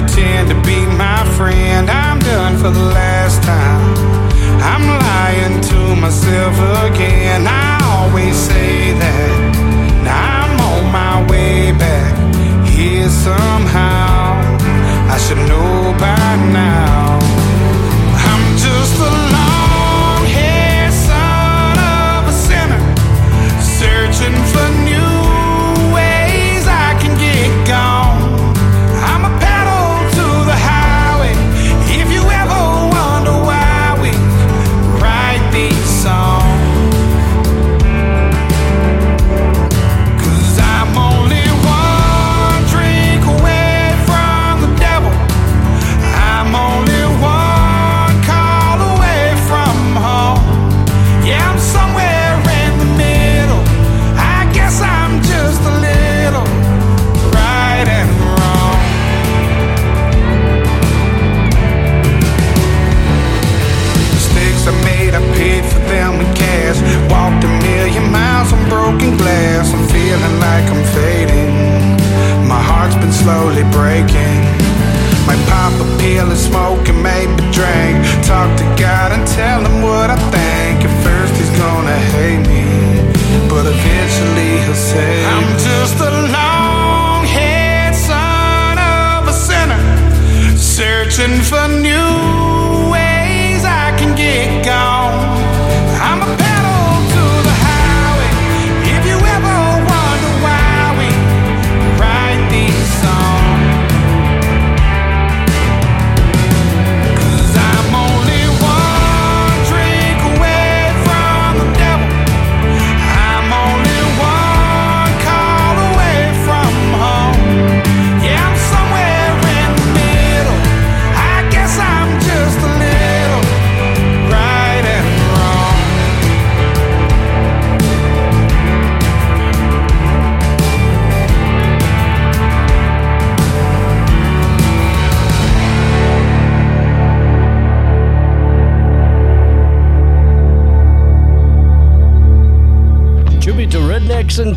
[0.00, 1.90] pretend to be my friend.
[1.90, 3.82] I'm done for the last time.
[4.72, 6.54] I'm lying to myself
[6.86, 7.46] again.
[7.46, 9.34] I always say that.
[10.04, 12.14] Now I'm on my way back
[12.64, 14.38] here somehow.
[15.14, 17.18] I should know by now.
[18.28, 22.84] I'm just a long haired son of a sinner,
[23.80, 24.57] searching for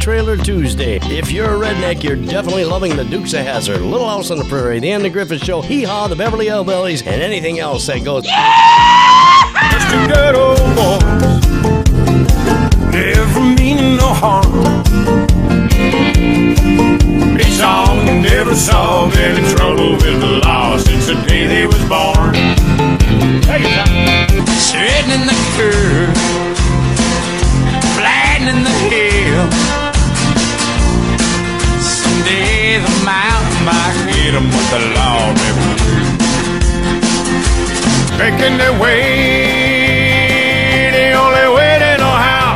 [0.01, 0.97] Trailer Tuesday.
[1.03, 4.43] If you're a redneck, you're definitely loving the Dukes of Hazzard, Little House on the
[4.45, 8.23] Prairie, The Andy Griffith Show, Hee Haw, The Beverly Hillbillies, and anything else that goes.
[8.23, 10.97] Just a good old boy,
[12.89, 14.65] never meaning no harm.
[17.39, 22.20] Each song never solved any trouble with the law since the day they was born.
[34.71, 35.69] The law never.
[38.17, 40.31] Making their way,
[40.95, 42.51] the only way they know how.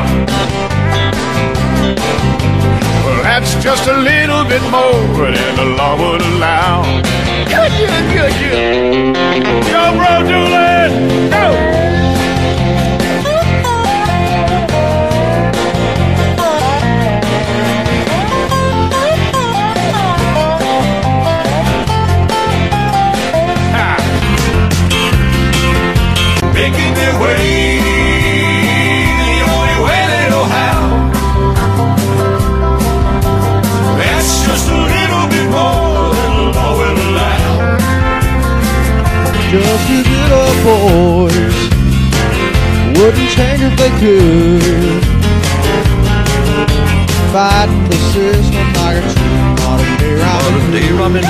[3.04, 6.84] Well, that's just a little bit more than the law would allow.
[7.52, 9.14] Good, good, good.
[9.72, 10.90] Go, bro, Doolin,
[11.30, 11.85] go!
[39.56, 41.56] Just a little boys
[42.98, 45.00] wouldn't change if they could.
[47.32, 51.24] Fighting the system like a true modern day Robin Day Robin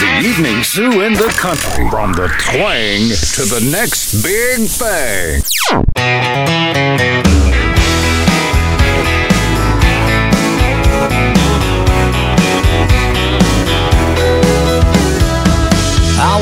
[0.00, 1.86] The evening zoo in the country.
[1.90, 5.42] From the twang to the next big thing.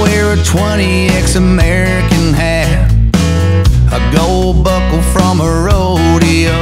[0.04, 2.92] Wear a 20X American hat,
[3.90, 6.60] a gold buckle from a rodeo.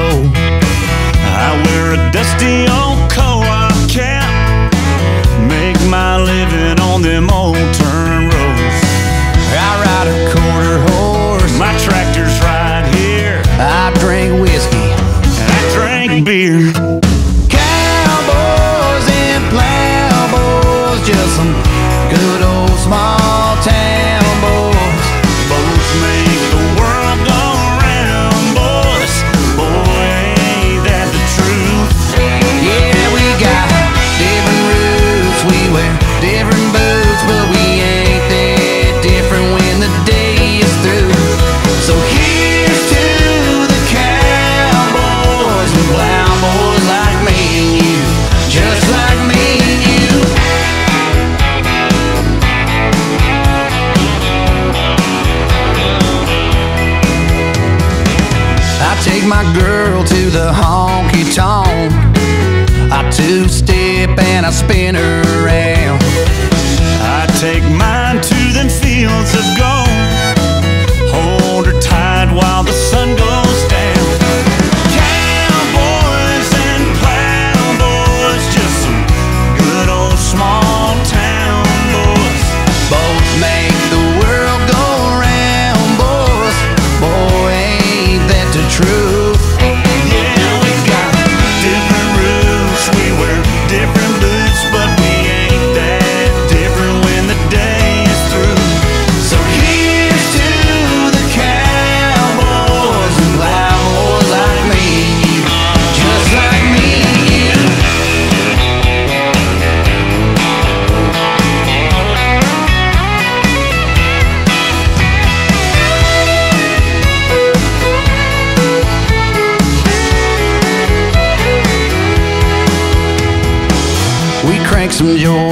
[1.43, 4.31] I wear a dusty old co-op cap,
[5.49, 8.79] make my living on them old turn roads.
[9.59, 11.59] I ride a quarter horse.
[11.59, 13.43] My tractor's right here.
[13.59, 14.87] I drink whiskey.
[15.51, 16.92] I drink beer.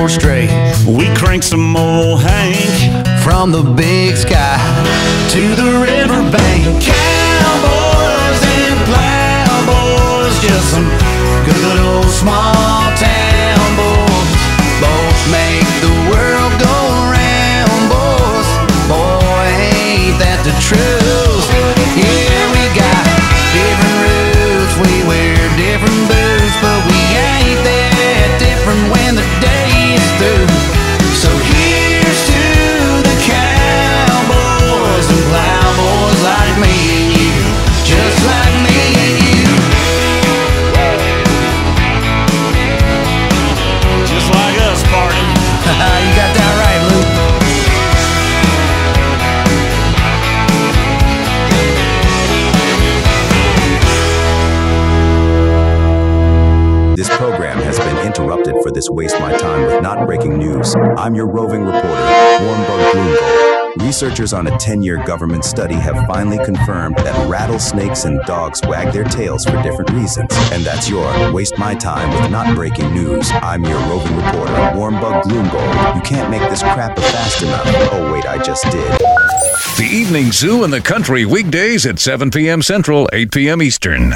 [0.08, 0.50] Strait.
[0.86, 3.22] We crank some old Hank.
[3.22, 4.58] From the big sky
[5.30, 7.09] to the riverbank.
[60.60, 60.74] News.
[60.96, 63.86] I'm your roving reporter, Warmbug Gloomgold.
[63.86, 68.92] Researchers on a 10 year government study have finally confirmed that rattlesnakes and dogs wag
[68.92, 70.28] their tails for different reasons.
[70.52, 73.30] And that's your Waste My Time with Not Breaking News.
[73.32, 75.94] I'm your roving reporter, Warmbug Gloomgold.
[75.94, 77.64] You can't make this crap fast enough.
[77.92, 78.90] Oh, wait, I just did.
[79.78, 82.62] The Evening Zoo in the Country, weekdays at 7 p.m.
[82.62, 83.62] Central, 8 p.m.
[83.62, 84.14] Eastern.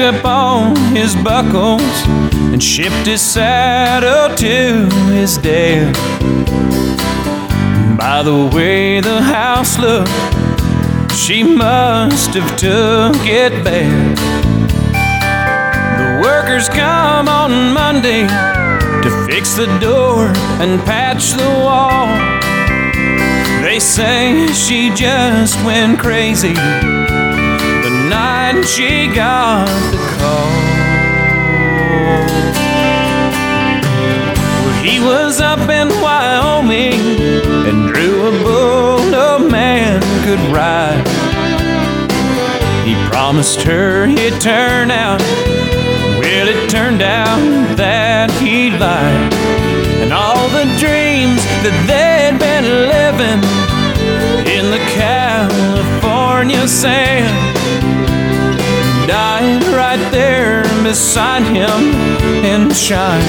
[0.00, 2.06] Packed up all his buckles
[2.52, 5.94] and shipped his saddle to his dad.
[7.98, 10.10] By the way the house looked,
[11.14, 14.16] she must have took it bad.
[15.98, 18.26] The workers come on Monday
[19.02, 20.28] to fix the door
[20.60, 22.06] and patch the wall.
[23.62, 26.54] They say she just went crazy
[28.20, 30.50] night she got the call.
[34.62, 37.00] Well, he was up in Wyoming
[37.68, 41.06] and drew a bull no man could ride.
[42.86, 45.22] He promised her he'd turn out.
[46.20, 47.40] Well, it turned out
[47.76, 49.32] that he lied.
[50.02, 53.40] And all the dreams that they'd been living
[54.56, 57.49] in the California sand
[60.82, 61.80] beside him
[62.44, 63.20] in Cheyenne.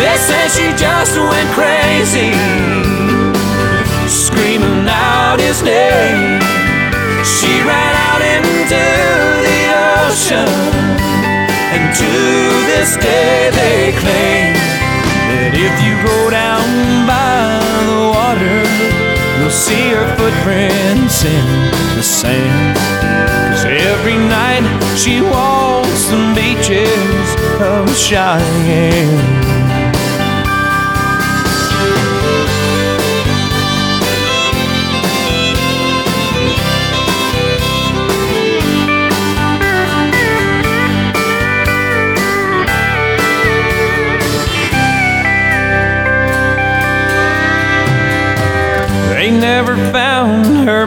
[0.00, 2.32] They say she just went crazy,
[4.06, 6.40] screaming out his name.
[7.24, 8.84] She ran out into
[9.46, 9.60] the
[10.06, 10.50] ocean,
[11.74, 12.12] and to
[12.70, 14.54] this day they claim
[15.30, 17.25] that if you go down by
[19.46, 21.46] you'll see her footprints in
[21.94, 22.76] the sand.
[23.52, 24.64] Cause every night
[24.98, 29.45] she walks the beaches of Cheyenne.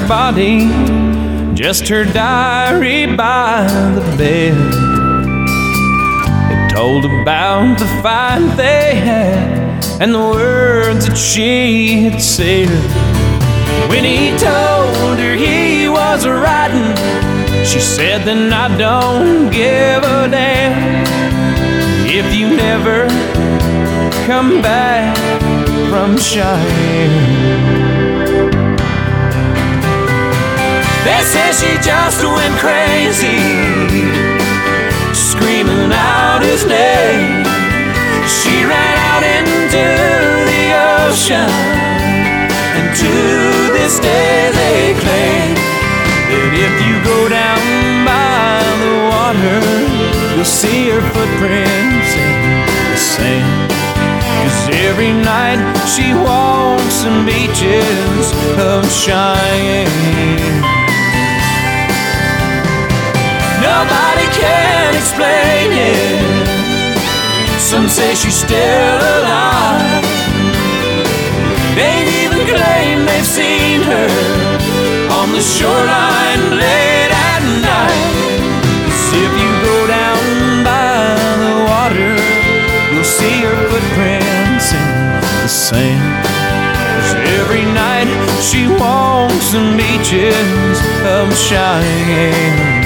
[0.09, 0.65] Body,
[1.53, 3.61] just her diary by
[3.93, 4.57] the bed.
[6.51, 12.69] It told about the fight they had and the words that she had said.
[13.91, 16.95] When he told her he was riding,
[17.63, 21.05] she said, Then I don't give a damn
[22.07, 23.07] if you never
[24.25, 25.15] come back
[25.91, 27.88] from Cheyenne.
[31.05, 33.39] They say she just went crazy,
[35.15, 37.45] screaming out his name.
[38.27, 39.85] She ran out into
[40.51, 40.63] the
[41.07, 41.49] ocean,
[42.77, 43.13] and to
[43.71, 45.55] this day they claim
[46.29, 47.63] that if you go down
[48.05, 49.59] by the water,
[50.35, 52.35] you'll see her footprints in
[52.91, 53.71] the sand.
[54.43, 58.25] Cause every night she walks the beaches
[58.59, 60.88] of Cheyenne.
[63.73, 66.49] Nobody can explain it.
[67.59, 70.03] Some say she's still alive.
[71.77, 74.11] They've even claimed they've seen her
[75.19, 78.41] on the shoreline late at night.
[78.85, 80.23] 'Cause if you go down
[80.71, 80.97] by
[81.43, 82.13] the water,
[82.91, 84.87] you'll see her footprints in
[85.41, 86.25] the sand.
[87.39, 88.09] every night
[88.47, 90.77] she walks the beaches
[91.17, 92.78] of Cheyenne.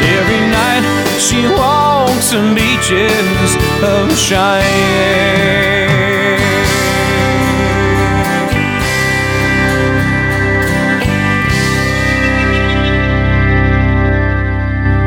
[0.00, 0.84] Yes, every night
[1.18, 5.58] she walks the beaches of Cheyenne.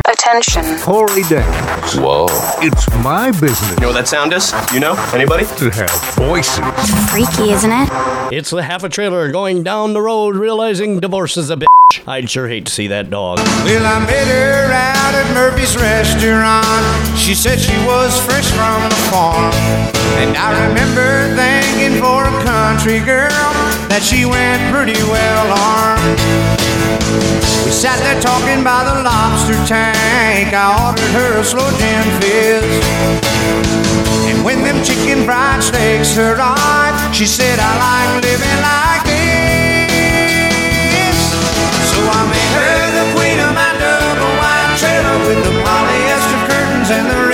[0.08, 0.78] Attention.
[0.80, 1.96] Corey Daniels.
[1.96, 2.26] Whoa.
[2.62, 3.70] It's my business.
[3.72, 4.54] You know what that sound is?
[4.74, 4.96] You know?
[5.14, 5.46] Anybody?
[5.58, 6.60] To have voices.
[7.12, 7.90] Freaky, isn't it?
[8.32, 11.71] It's the half a trailer going down the road realizing divorce is a bitch.
[12.12, 13.40] I'd sure hate to see that dog.
[13.64, 16.84] Well, I met her out at Murphy's restaurant.
[17.16, 19.56] She said she was fresh from the farm.
[20.20, 23.48] And I remember thinking for a country girl
[23.88, 26.20] that she went pretty well armed.
[27.64, 30.52] We sat there talking by the lobster tank.
[30.52, 32.68] I ordered her a slow gin fizz.
[34.28, 39.11] And when them chicken fried steaks arrived, she said, I like living like.
[41.92, 46.90] So I made her the queen of my double wide trailer with the polyester curtains
[46.90, 47.31] and the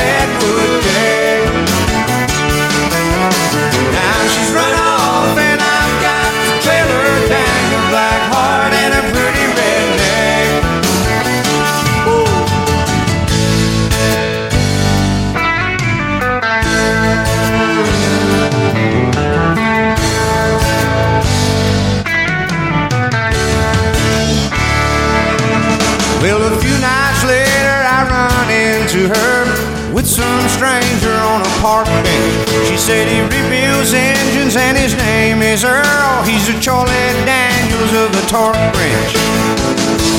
[30.17, 32.49] some stranger on a park bench.
[32.65, 36.25] She said he rebuilds engines and his name is Earl.
[36.25, 39.13] He's a Charlie Daniels of the torque wrench.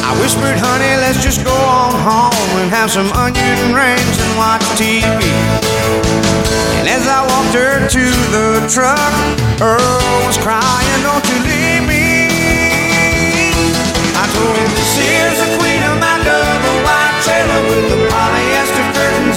[0.07, 4.62] I whispered, honey, let's just go on home and have some onion rings and watch
[4.79, 5.19] TV.
[6.79, 9.03] And as I walked her to the truck,
[9.59, 12.07] Earl was crying, don't you leave me.
[14.15, 18.57] I told him this here's the queen of my double wide trailer with the polyester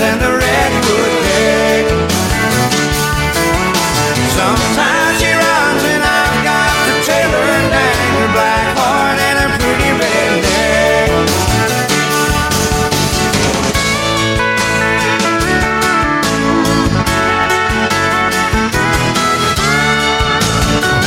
[0.02, 1.86] curtains and the redwood deck.
[4.34, 9.50] Sometimes she runs and I've got the trailer and dang her black heart and her
[9.60, 11.10] pretty red neck.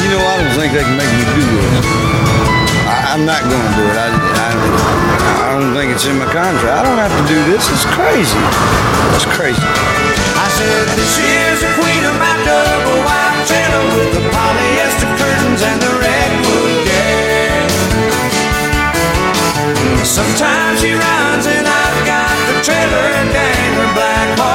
[0.02, 1.86] You know, I don't think they can make me do this.
[2.86, 3.96] I, I'm not going to do it.
[3.96, 5.13] I, I,
[5.74, 6.70] think it's in my contract.
[6.70, 7.66] I don't have to do this.
[7.66, 8.38] It's crazy.
[9.18, 9.58] It's crazy.
[9.58, 15.66] I said, this is the queen of my double wide trailer with the polyester curtains
[15.66, 17.66] and the redwood deck.
[20.06, 24.53] Sometimes she runs and I've got the trailer and dang her black heart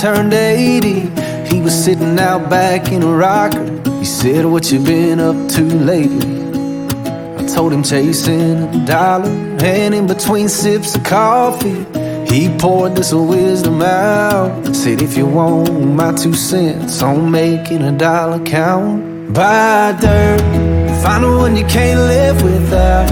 [0.00, 1.10] turned 80,
[1.52, 3.64] he was sitting out back in a rocker.
[3.98, 6.38] He said, What you been up to lately?
[7.36, 11.84] I told him chasing a dollar, and in between sips of coffee,
[12.32, 14.72] he poured this wisdom out.
[14.72, 21.24] Said, If you want my two cents on making a dollar count, buy dirt, find
[21.24, 23.08] the one you can't live without.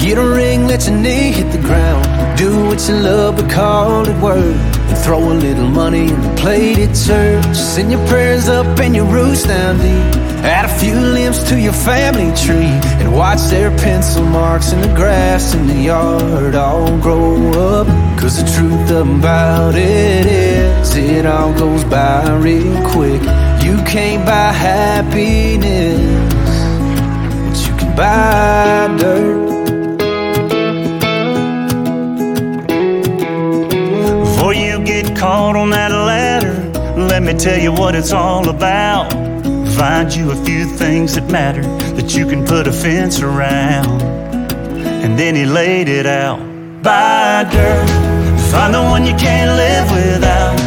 [0.00, 2.38] Get a ring, let your knee hit the ground.
[2.38, 4.73] Do what you love, but call it work.
[5.04, 7.54] Throw a little money in the plate at church.
[7.54, 10.24] Send your prayers up and your roots down deep.
[10.42, 12.72] Add a few limbs to your family tree.
[13.00, 17.86] And watch their pencil marks in the grass in the yard all grow up.
[18.18, 23.20] Cause the truth about it is, it all goes by real quick.
[23.62, 26.00] You can't buy happiness,
[27.50, 29.43] but you can buy dirt.
[35.24, 36.54] Caught on that ladder,
[37.00, 39.10] let me tell you what it's all about.
[39.74, 41.62] Find you a few things that matter
[41.96, 44.02] that you can put a fence around.
[45.02, 46.40] And then he laid it out.
[46.82, 47.88] Buy dirt,
[48.52, 50.58] find the one you can't live without.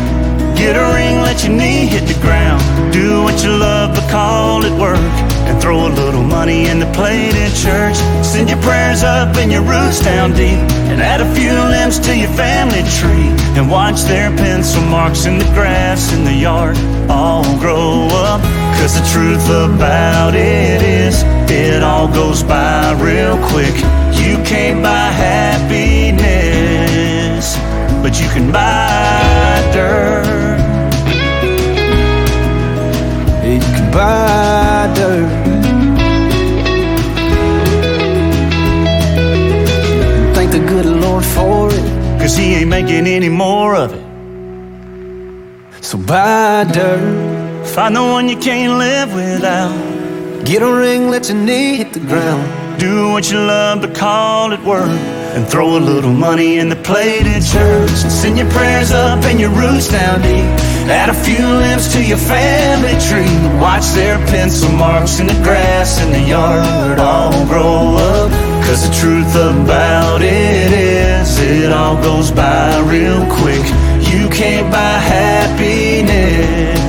[0.57, 2.63] Get a ring, let your knee hit the ground.
[2.91, 5.36] Do what you love, but call it work.
[5.67, 7.97] Throw a little money in the plate at church.
[8.25, 10.63] Send your prayers up and your roots down deep.
[10.87, 13.35] And add a few limbs to your family tree.
[13.59, 16.77] And watch their pencil marks in the grass in the yard
[17.09, 18.39] all grow up.
[18.79, 23.75] Cause the truth about it is, it all goes by real quick.
[24.15, 26.07] You can't buy happiness,
[28.01, 30.61] but you can buy dirt.
[33.43, 34.46] You can buy
[42.27, 44.05] cause he ain't making any more of it.
[45.81, 47.65] So buy dirt.
[47.67, 49.73] Find the one you can't live without.
[50.43, 52.79] Get a ring, let your knee hit the ground.
[52.81, 54.99] Do what you love, but call it work.
[55.35, 57.97] And throw a little money in the plated church.
[58.05, 60.47] And send your prayers up and your roots down deep.
[60.89, 63.35] Add a few limbs to your family tree.
[63.59, 68.31] Watch their pencil marks in the grass in the yard all grow up.
[68.67, 70.96] Cause the truth about it is,
[71.39, 73.65] it all goes by real quick.
[74.11, 76.83] You can't buy happiness,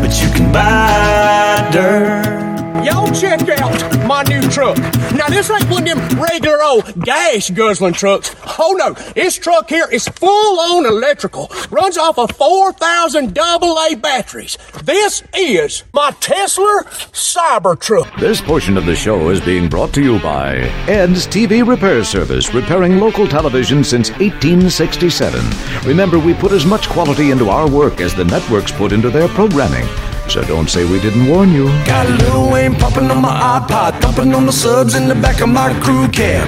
[0.00, 2.84] but you can buy dirt.
[2.84, 4.78] Y'all check out my new truck.
[5.12, 8.34] Now this ain't one of them regular old gas guzzling trucks.
[8.58, 11.52] Oh no, this truck here is full on electrical.
[11.70, 14.56] Runs off of 4,000 AA batteries.
[14.82, 18.18] This is my Tesla Cybertruck.
[18.18, 20.56] This portion of the show is being brought to you by
[20.88, 25.44] Ed's TV Repair Service, repairing local television since 1867.
[25.86, 29.28] Remember, we put as much quality into our work as the networks put into their
[29.28, 29.86] programming.
[30.28, 31.68] So don't say we didn't warn you.
[31.86, 35.40] Got a Lil Wayne popping on my iPod, thumping on the subs in the back
[35.40, 36.46] of my crew cab.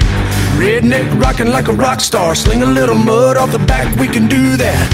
[0.61, 4.29] Redneck rocking like a rock star, sling a little mud off the back, we can
[4.29, 4.85] do that.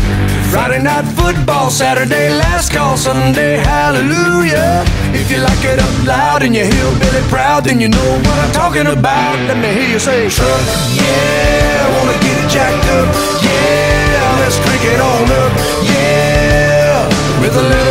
[0.52, 4.84] Friday night football, Saturday last call, Sunday hallelujah.
[5.10, 8.52] If you like it up loud and you're hillbilly proud, then you know what I'm
[8.52, 9.34] talking about.
[9.50, 10.62] Let me hear you say, truck,
[10.94, 13.10] yeah, wanna get it jacked up,
[13.42, 15.52] yeah, let's crank it on up,
[15.82, 17.10] yeah.
[17.42, 17.85] With a little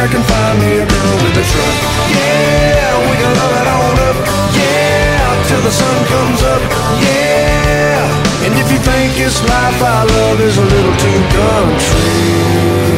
[0.00, 1.76] I can find me a girl with a truck.
[2.08, 4.16] Yeah, we can love it on up.
[4.56, 6.62] Yeah, till the sun comes up.
[7.04, 12.89] Yeah, and if you think it's life I love is a little too country.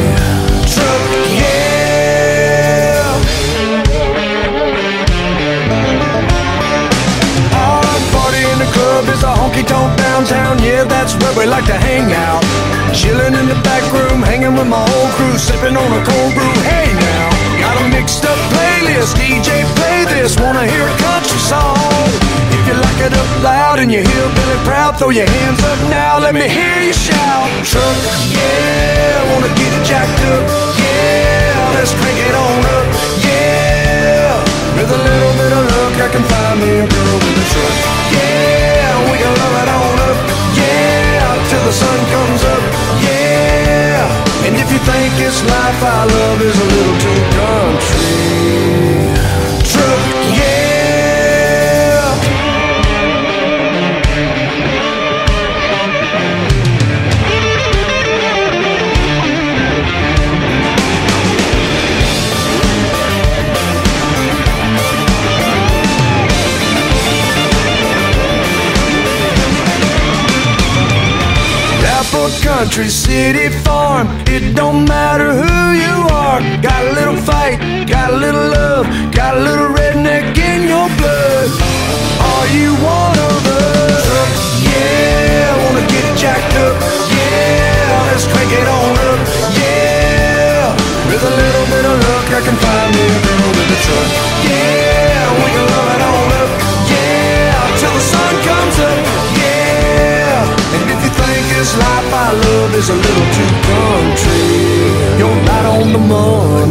[9.43, 10.55] Honky tonk downtown.
[10.63, 12.43] Yeah, that's where we like to hang out.
[12.95, 16.55] Chilling in the back room, hanging with my whole crew, sipping on a cold brew.
[16.63, 17.27] Hey now,
[17.59, 19.19] got a mixed up playlist.
[19.19, 20.39] DJ, play this.
[20.39, 22.07] Wanna hear a country song?
[22.55, 26.19] If you like it up loud and you're hillbilly proud, throw your hands up now.
[26.19, 27.49] Let me hear you shout.
[27.67, 27.97] Truck,
[28.31, 30.43] yeah, wanna get it jacked up.
[30.79, 32.85] Yeah, let's crank it on up.
[33.27, 34.39] Yeah,
[34.77, 38.02] with a little bit of luck, I can find me a girl with a truck.
[39.23, 40.17] We can love it on up.
[40.53, 42.63] Yeah, till the sun comes up.
[43.07, 49.12] Yeah, and if you think it's life I love is a little too country.
[72.63, 74.07] Country City Farm.
[74.25, 76.39] It don't matter who you are.
[76.63, 77.59] Got a little fight,
[77.89, 81.49] got a little love, got a little redneck in your blood.
[82.23, 84.07] Are you one of us?
[84.63, 86.79] Yeah, wanna get jacked up.
[87.11, 89.19] Yeah, let's crank it on up.
[89.59, 90.71] Yeah,
[91.11, 94.09] with a little bit of luck, I can find me a girl with a truck.
[94.47, 94.92] Yeah,
[102.75, 104.43] is a little too country,
[105.19, 106.62] you're right on the money.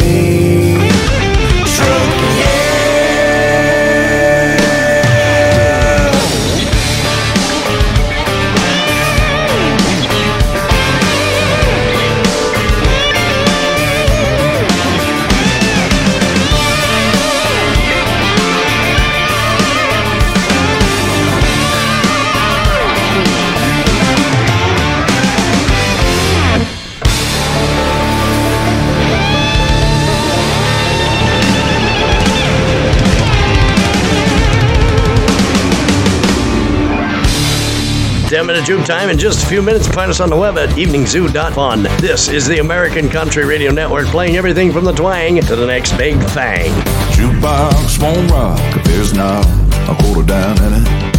[38.63, 39.89] Ten Juke time in just a few minutes.
[39.89, 41.83] Find us on the web at eveningzoo.fun.
[42.01, 45.97] This is the American Country Radio Network playing everything from the twang to the next
[45.97, 46.71] big thing.
[47.11, 49.45] Jukebox won't rock if there's not
[49.91, 51.13] a quarter down in it.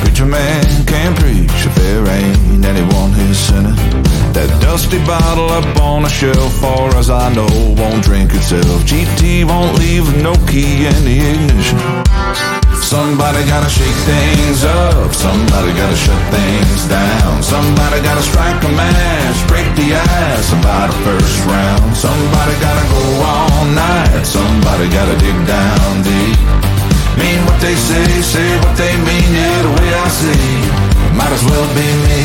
[0.00, 3.76] Preacher man can't preach if there ain't anyone who's sinning.
[4.32, 8.82] That dusty bottle up on a shelf, far as I know, won't drink itself.
[8.84, 12.15] GT won't leave no key in the ignition.
[12.86, 15.12] Somebody gotta shake things up.
[15.12, 17.42] Somebody gotta shut things down.
[17.42, 21.96] Somebody gotta strike a match, break the ice about a first round.
[21.96, 24.22] Somebody gotta go all night.
[24.22, 26.38] Somebody gotta dig down deep.
[27.18, 29.34] Mean what they say, say what they mean.
[29.34, 30.46] Yeah, the way I see,
[31.18, 32.22] might as well be me.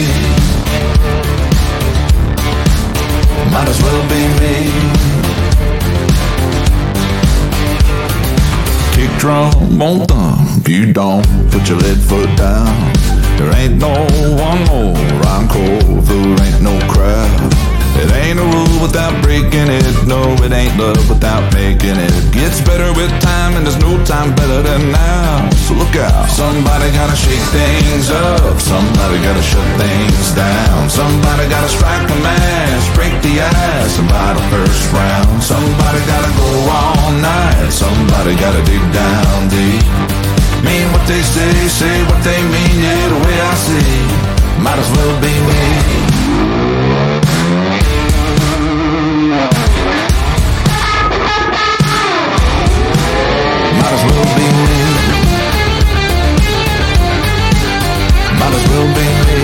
[3.50, 5.21] Might as well be me.
[9.22, 12.92] Drum won't thump, you don't put your lead foot down.
[13.38, 13.94] There ain't no
[14.34, 17.81] one more encore if there ain't no crowd.
[18.02, 19.86] It ain't a rule without breaking it.
[20.10, 22.14] No, it ain't love without making it.
[22.34, 25.50] Gets better with time, and there's no time better than now.
[25.70, 26.26] So look out.
[26.26, 28.58] Somebody gotta shake things up.
[28.58, 30.90] Somebody gotta shut things down.
[30.90, 35.38] Somebody gotta strike the match, break the ice, buy the first round.
[35.44, 37.70] Somebody gotta go all night.
[37.70, 39.86] Somebody gotta dig down deep.
[40.66, 42.76] Mean what they say, say what they mean.
[42.82, 43.94] Yeah, the way I see,
[44.66, 45.70] might as well be me.
[53.92, 54.70] Might as well be me.
[58.40, 59.40] Might as well be me.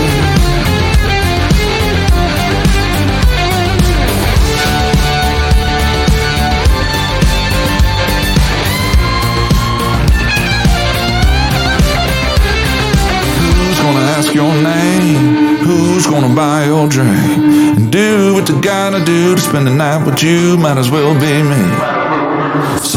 [13.42, 15.58] Who's gonna ask your name?
[15.58, 17.12] Who's gonna buy your drink?
[17.78, 20.56] And do what you gotta do to spend the night with you.
[20.58, 21.97] Might as well be me.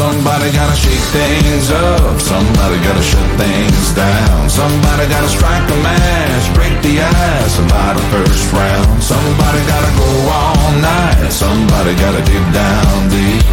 [0.01, 2.19] Somebody gotta shake things up.
[2.19, 4.49] Somebody gotta shut things down.
[4.49, 8.97] Somebody gotta strike a match, break the ice, buy the first round.
[8.97, 11.29] Somebody gotta go all night.
[11.29, 13.45] Somebody gotta dig down deep.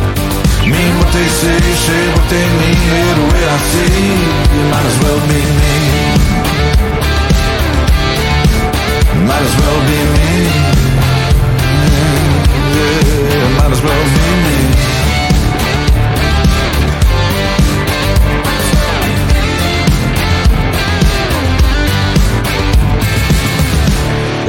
[0.73, 2.81] Mean what they say, say what they mean.
[2.97, 3.93] Yeah, the way I see,
[4.57, 5.77] you might as well be me.
[9.29, 10.33] Might as well be me.
[13.37, 14.78] Yeah, might as well be me.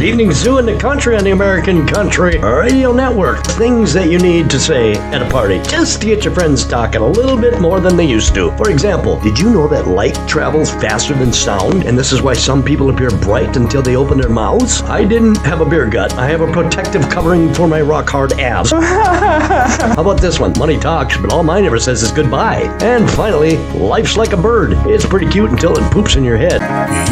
[0.09, 3.45] Evening Zoo in the Country on the American Country Radio Network.
[3.45, 7.01] Things that you need to say at a party just to get your friends talking
[7.01, 8.49] a little bit more than they used to.
[8.57, 11.83] For example, did you know that light travels faster than sound?
[11.83, 14.81] And this is why some people appear bright until they open their mouths?
[14.81, 16.11] I didn't have a beer gut.
[16.15, 18.71] I have a protective covering for my rock hard abs.
[18.71, 20.57] How about this one?
[20.57, 22.63] Money talks, but all mine ever says is goodbye.
[22.81, 24.73] And finally, life's like a bird.
[24.87, 26.61] It's pretty cute until it poops in your head.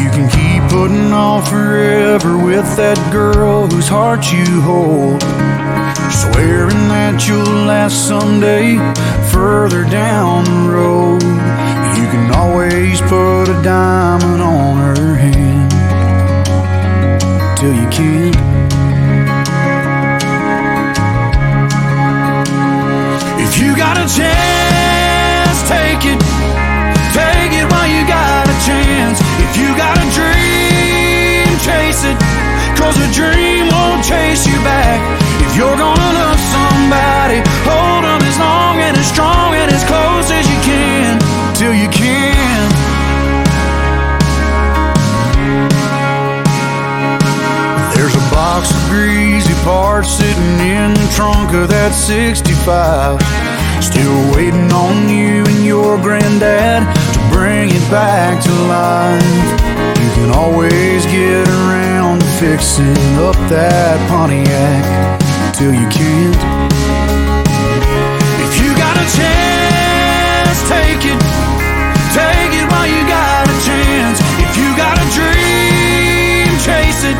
[0.02, 5.20] You can keep putting off forever with that girl whose heart you hold.
[6.10, 8.76] Swearing that you'll last someday
[9.30, 11.22] further down the road.
[11.98, 15.70] You can always put a diamond on her hand
[17.58, 18.36] till you can't.
[23.44, 26.20] If you got a chance, take it.
[27.12, 29.20] Take it while you got a chance.
[29.44, 32.47] If you got a dream, chase it.
[32.78, 35.02] Cause a dream won't chase you back.
[35.42, 40.30] If you're gonna love somebody, hold them as long and as strong and as close
[40.30, 41.18] as you can.
[41.58, 42.70] Till you can.
[47.98, 53.18] There's a box of greasy parts sitting in the trunk of that 65.
[53.82, 59.50] Still waiting on you and your granddad to bring it back to life.
[59.98, 64.86] You can always get around fixing up that Pontiac
[65.58, 66.38] till you can't.
[68.38, 71.18] If you got a chance, take it.
[72.14, 74.22] Take it while you got a chance.
[74.38, 77.18] If you got a dream, chase it.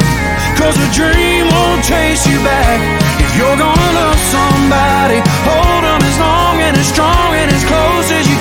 [0.54, 2.78] Cause a dream won't chase you back.
[3.18, 8.06] If you're gonna love somebody, hold them as long and as strong and as close
[8.14, 8.37] as you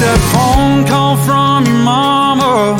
[0.00, 2.76] that phone call from your mama.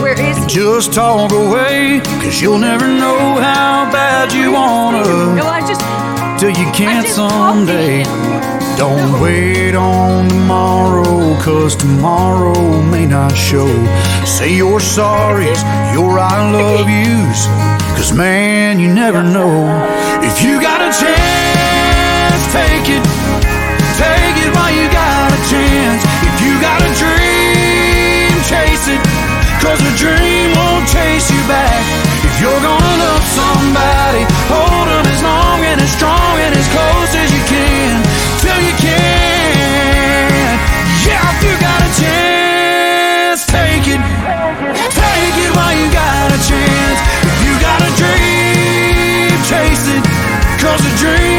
[0.00, 0.46] Where is he?
[0.46, 5.04] Just talk away, cause you'll never know how bad you wanna.
[5.34, 5.82] No, I just.
[6.40, 8.02] Till you can't someday.
[8.76, 13.68] Don't wait on tomorrow, cause tomorrow may not show.
[14.24, 15.62] Say your sorries,
[15.94, 17.46] your I love yous,
[17.96, 19.68] cause man, you never know.
[20.22, 23.41] If you got a chance, take it.
[25.52, 26.02] Chance.
[26.24, 29.00] If you got a dream, chase it.
[29.60, 31.84] Cause a dream won't chase you back.
[32.24, 37.12] If you're gonna love somebody, hold them as long and as strong and as close
[37.22, 37.92] as you can.
[38.40, 40.56] Till you can.
[41.06, 44.02] Yeah, if you got a chance, take it.
[44.98, 46.98] Take it while you got a chance.
[47.28, 50.02] If you got a dream, chase it.
[50.58, 51.31] Cause a dream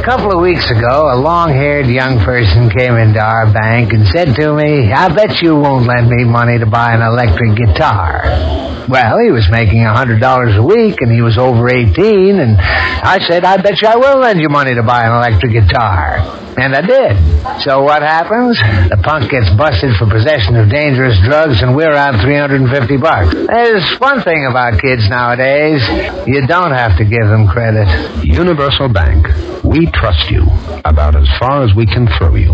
[0.00, 4.08] a couple of weeks ago, a long haired young person came into our bank and
[4.08, 8.22] said to me, I bet you won't lend me money to buy an electric guitar.
[8.88, 13.18] Well, he was making a $100 a week and he was over 18, and I
[13.28, 16.40] said, I bet you I will lend you money to buy an electric guitar.
[16.56, 17.62] And I did.
[17.62, 18.58] So what happens?
[18.58, 23.32] The punk gets busted for possession of dangerous drugs and we're out 350 bucks.
[23.32, 25.80] There's one thing about kids nowadays.
[26.26, 27.88] You don't have to give them credit.
[28.24, 29.28] Universal Bank.
[29.62, 30.46] We trust you
[30.84, 32.52] about as far as we can throw you.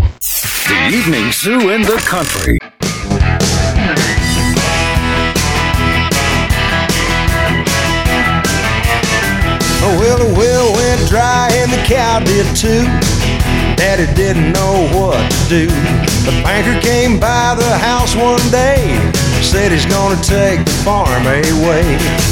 [0.67, 2.57] The evening zoo in the country.
[9.79, 12.83] Oh, well, the well went dry and the cow did too.
[13.77, 15.67] Daddy didn't know what to do.
[16.25, 18.97] The banker came by the house one day,
[19.41, 21.85] said he's gonna take the farm away.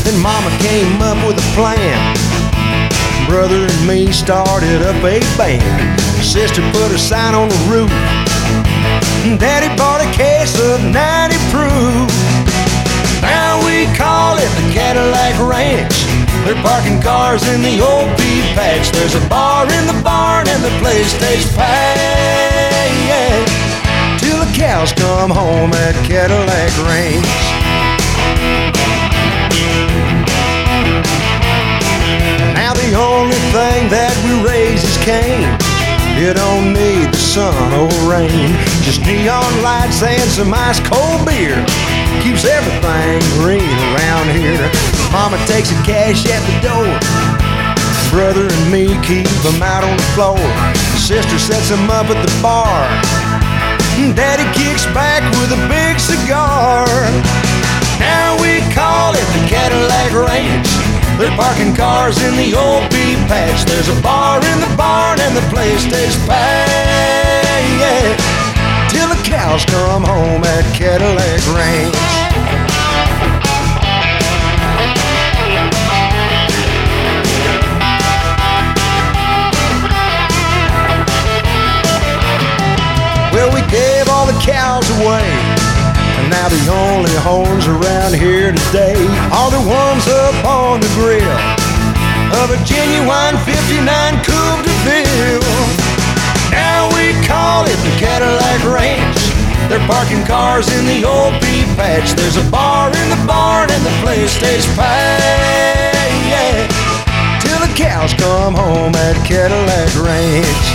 [0.03, 2.35] Then Mama came up with a plan.
[3.28, 6.00] Brother and me started up a band.
[6.22, 7.90] Sister put a sign on the roof.
[9.40, 12.06] Daddy bought a case of 90 proof.
[13.26, 16.06] Now we call it the Cadillac Ranch.
[16.46, 18.92] They're parking cars in the old pea patch.
[18.92, 22.06] There's a bar in the barn and the place stays packed.
[24.22, 27.55] Till the cows come home at Cadillac Ranch.
[33.56, 35.48] Only thing that we raise is cane.
[36.19, 38.52] You don't need the sun or rain.
[38.84, 41.56] Just neon lights and some ice cold beer.
[42.23, 44.68] Keeps everything green around here.
[45.11, 46.91] Mama takes the cash at the door.
[48.11, 50.40] Brother and me keep them out on the floor.
[50.95, 52.88] Sister sets them up at the bar.
[54.15, 56.88] Daddy kicks back with a big cigar.
[57.99, 60.85] Now we call it the Cadillac Ranch.
[61.18, 63.64] They're parking cars in the old pea patch.
[63.64, 68.20] There's a bar in the barn and the place stays packed.
[68.92, 71.96] Till the cows come home at Cadillac Ranch.
[83.32, 85.75] Well, we gave all the cows away.
[86.30, 88.98] Now the only horns around here today
[89.30, 91.38] are the ones up on the grill
[92.42, 93.86] of a genuine 59
[94.26, 95.46] Coupe de Ville.
[96.50, 99.22] Now we call it the Cadillac Ranch.
[99.70, 102.18] They're parking cars in the old pea patch.
[102.18, 105.94] There's a bar in the barn and the place stays packed.
[107.46, 110.66] Till the cows come home at Cadillac Ranch.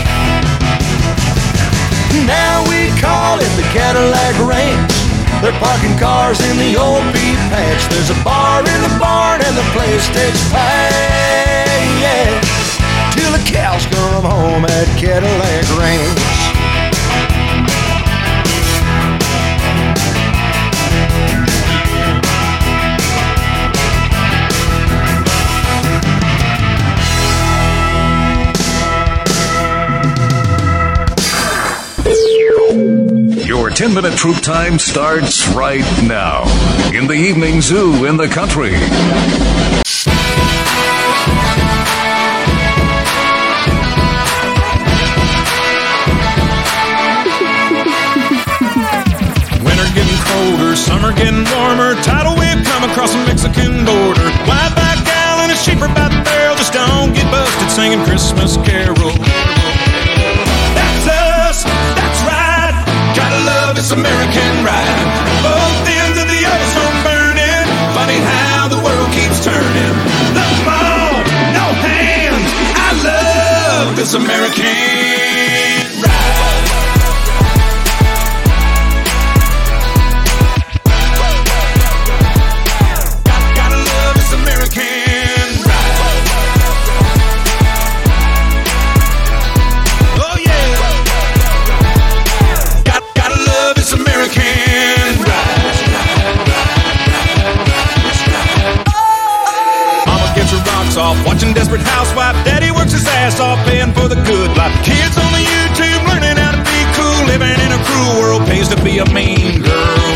[2.23, 5.10] Now we call it the Cadillac Ranch.
[5.43, 7.89] They're parking cars in the old pea patch.
[7.89, 12.45] There's a bar in the barn and the place stays packed.
[13.17, 16.50] Till the cows come home at Cadillac Ranch.
[33.81, 36.43] 10 minute troop time starts right now.
[36.93, 38.73] In the evening zoo in the country.
[49.65, 51.95] Winter getting colder, summer getting warmer.
[52.03, 54.29] Tidal wave come across the Mexican border.
[54.45, 56.55] Wide back gal and a sheeper by the barrel.
[56.57, 59.60] Just don't get busted singing Christmas carol.
[63.71, 65.07] Love this American ride.
[65.47, 67.67] Both ends of the ozone burning.
[67.95, 69.95] Funny how the world keeps turning.
[70.35, 71.23] The ball,
[71.55, 72.51] no hands.
[72.75, 75.30] I love this American
[103.31, 104.75] ass off paying for the good life.
[104.83, 107.21] Kids on the YouTube learning how to be cool.
[107.31, 110.11] Living in a cruel world pays to be a mean girl.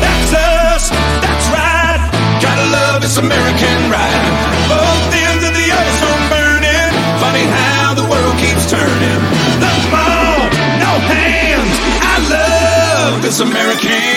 [0.00, 0.88] That's us,
[1.20, 2.00] that's right.
[2.40, 4.24] Gotta love this American ride.
[4.72, 6.92] Both ends of the ozone burning.
[7.20, 9.20] Funny how the world keeps turning.
[9.60, 10.40] The ball,
[10.80, 11.76] no hands.
[12.00, 14.15] I love this American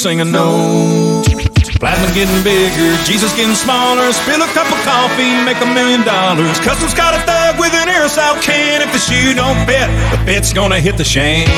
[0.00, 1.24] can't even sing a note.
[1.80, 4.12] Plasma getting bigger, Jesus getting smaller.
[4.12, 6.58] Spill a cup of coffee, make a million dollars.
[6.60, 8.82] Customs got a thug with an aerosol can.
[8.82, 11.48] If the shoe don't fit, the fit's gonna hit the shame.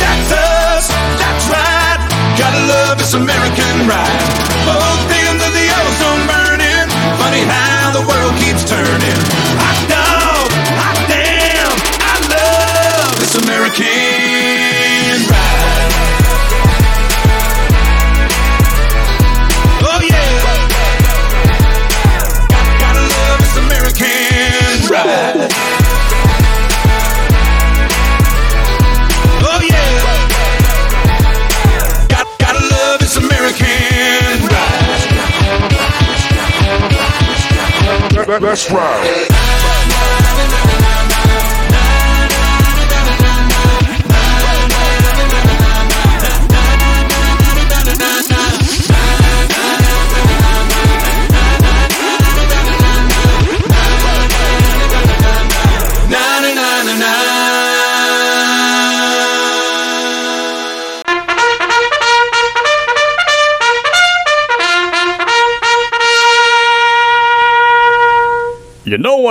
[0.00, 0.88] That's us,
[1.20, 2.00] that's right.
[2.36, 4.24] Gotta love this American ride.
[4.68, 6.88] Both ends of the ozone burning.
[7.20, 9.20] Funny how the world keeps turning.
[9.60, 10.48] Hot dog,
[10.80, 11.76] hot damn.
[12.04, 14.13] I love this American
[25.06, 25.10] Oh
[29.62, 29.76] yeah.
[32.08, 34.80] Got, gotta love this American ride.
[38.40, 39.28] That's right.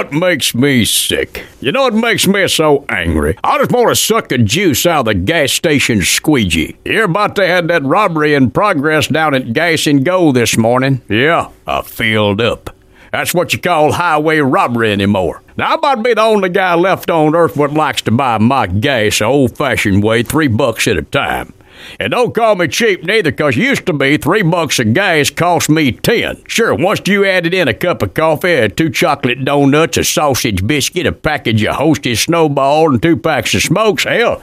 [0.04, 1.46] What makes me sick?
[1.62, 3.38] You know what makes me so angry?
[3.42, 6.76] I just want to suck the juice out of the gas station squeegee.
[6.84, 10.58] You hear about they had that robbery in progress down at Gas and Go this
[10.58, 11.02] morning?
[11.08, 12.76] Yeah, I filled up.
[13.14, 15.42] That's what you call highway robbery anymore.
[15.56, 18.68] Now, I might be the only guy left on earth what likes to buy my
[18.68, 21.54] gas the old fashioned way, three bucks at a time.
[22.00, 25.70] And don't call me cheap neither, 'cause used to be three bucks of gas cost
[25.70, 26.38] me ten.
[26.48, 31.06] Sure, once you added in a cup of coffee, two chocolate donuts, a sausage biscuit,
[31.06, 34.42] a package of Hostess Snowball, and two packs of smokes, hell,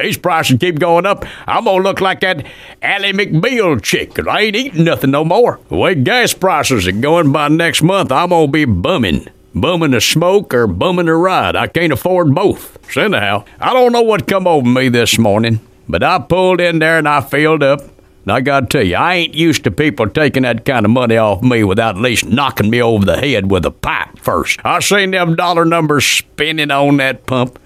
[0.00, 1.24] these prices keep going up.
[1.46, 2.44] I'm gonna look like that
[2.82, 5.58] Ally McBeal chick, chick, 'cause I ain't eating nothing no more.
[5.68, 9.26] The way gas prices are going by next month, I'm gonna be bumming.
[9.54, 11.56] Bumming a smoke or bumming a ride.
[11.56, 12.78] I can't afford both.
[12.90, 16.78] So anyhow, I don't know what come over me this morning, but I pulled in
[16.78, 17.80] there and I filled up.
[17.80, 21.16] And I gotta tell you, I ain't used to people taking that kind of money
[21.16, 24.60] off me without at least knocking me over the head with a pipe first.
[24.64, 27.58] I seen them dollar numbers spinning on that pump.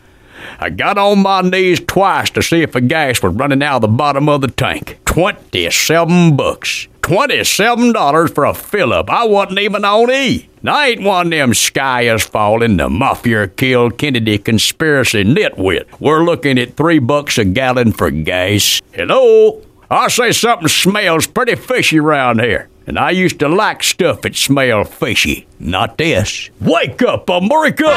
[0.61, 3.83] I got on my knees twice to see if the gas was running out of
[3.83, 4.99] the bottom of the tank.
[5.05, 6.87] Twenty-seven bucks.
[7.03, 9.11] Twenty-seven dollars for a fill up.
[9.11, 10.49] I wasn't even on E.
[10.63, 15.87] Now, I ain't one of them sky is falling, the mafia killed Kennedy conspiracy nitwit.
[15.99, 18.81] We're looking at three bucks a gallon for gas.
[18.93, 19.63] Hello?
[19.91, 22.69] I say something smells pretty fishy around here.
[22.87, 25.47] And I used to like stuff that smelled fishy.
[25.59, 26.51] Not this.
[26.61, 27.93] Wake up, America!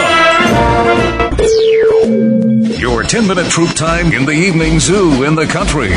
[2.79, 5.91] Your 10 minute troop time in the evening zoo in the country.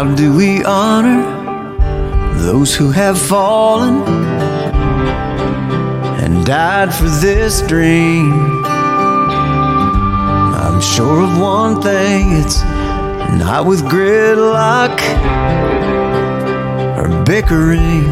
[0.00, 1.20] How do we honor
[2.38, 4.00] those who have fallen
[6.22, 8.32] and died for this dream?
[10.64, 12.62] I'm sure of one thing it's
[13.44, 14.98] not with gridlock
[16.96, 18.08] or bickering.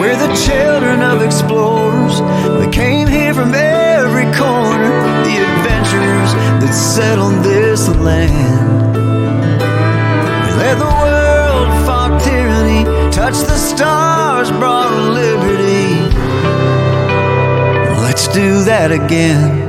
[0.00, 2.22] We're the children of explorers.
[2.58, 4.88] We came here from every corner,
[5.28, 6.32] the adventurers
[6.62, 8.87] that settled this land.
[10.68, 15.94] Led the world, fought tyranny, touched the stars, brought liberty.
[18.02, 19.67] Let's do that again.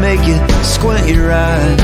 [0.00, 1.80] Make you squint your eyes.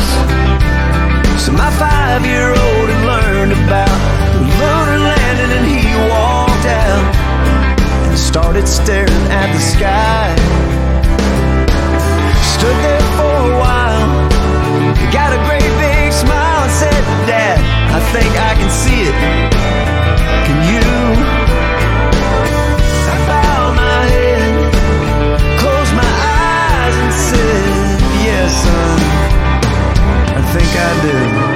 [1.41, 3.99] So my five-year-old had learned about
[4.35, 7.05] the lunar landing, and he walked out
[8.07, 10.35] and started staring at the sky.
[12.55, 14.29] Stood there for a while.
[15.13, 17.59] Got a great big smile and said, Dad,
[17.91, 19.17] I think I can see it.
[20.47, 21.32] Can you?
[30.75, 31.52] I do.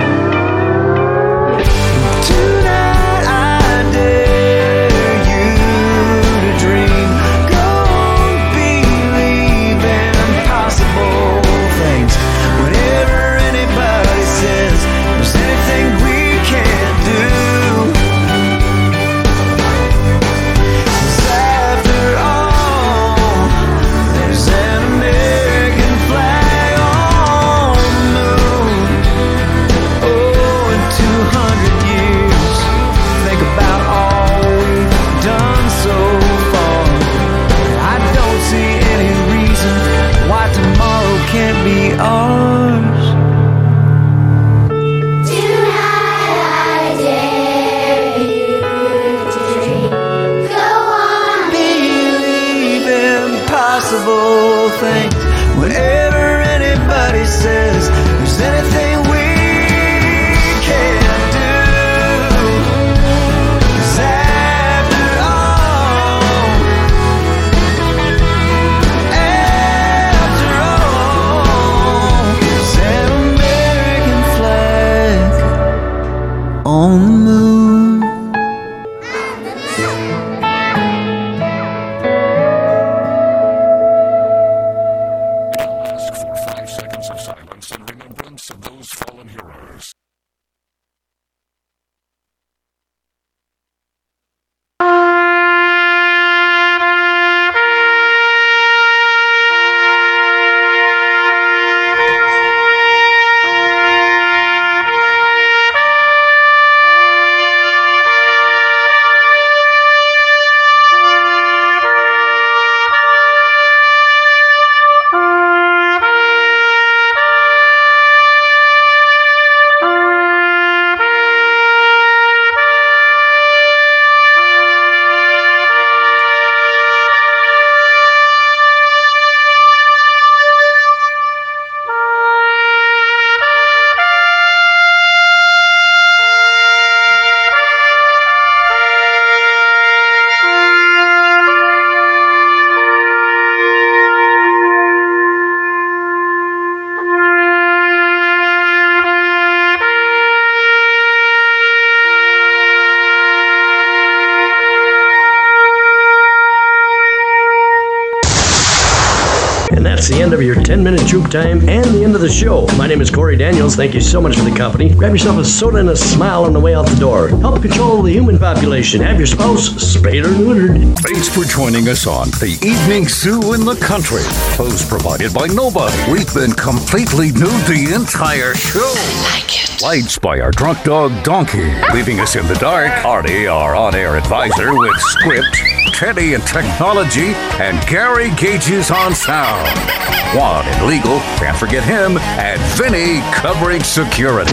[160.36, 162.66] Of your 10 minute troop time and the end of the show.
[162.76, 163.74] My name is Corey Daniels.
[163.74, 164.94] Thank you so much for the company.
[164.94, 167.28] Grab yourself a soda and a smile on the way out the door.
[167.28, 169.00] Help control the human population.
[169.00, 170.98] Have your spouse spayed or neutered.
[170.98, 174.20] Thanks for joining us on The Evening Zoo in the Country.
[174.54, 175.96] Clothes provided by nobody.
[176.12, 178.92] We've been completely nude the entire show.
[178.94, 179.82] I like it.
[179.82, 181.72] Lights by our drunk dog Donkey.
[181.94, 185.56] Leaving us in the dark, Artie, our on-air advisor with script,
[185.94, 190.05] Teddy and technology, and Gary Gages on sound.
[190.34, 194.52] Juan in legal, can't forget him, and Vinny covering security.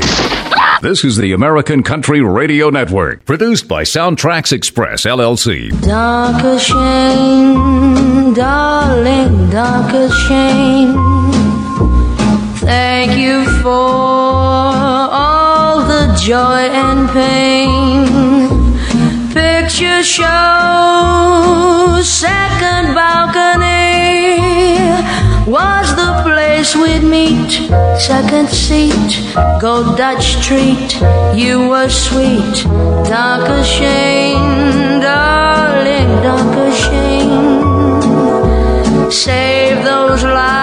[0.82, 5.70] This is the American Country Radio Network, produced by SoundtraX Express, LLC.
[5.82, 10.94] Dark shame, darling, dark shame.
[12.58, 18.06] Thank you for all the joy and pain.
[19.34, 23.73] Picture show, second balcony
[25.48, 27.52] was the place we'd meet.
[28.00, 30.96] Second seat, go Dutch treat.
[31.36, 32.64] You were sweet,
[33.10, 38.02] dark shame, darling, dark shame.
[39.12, 40.63] Save those lies,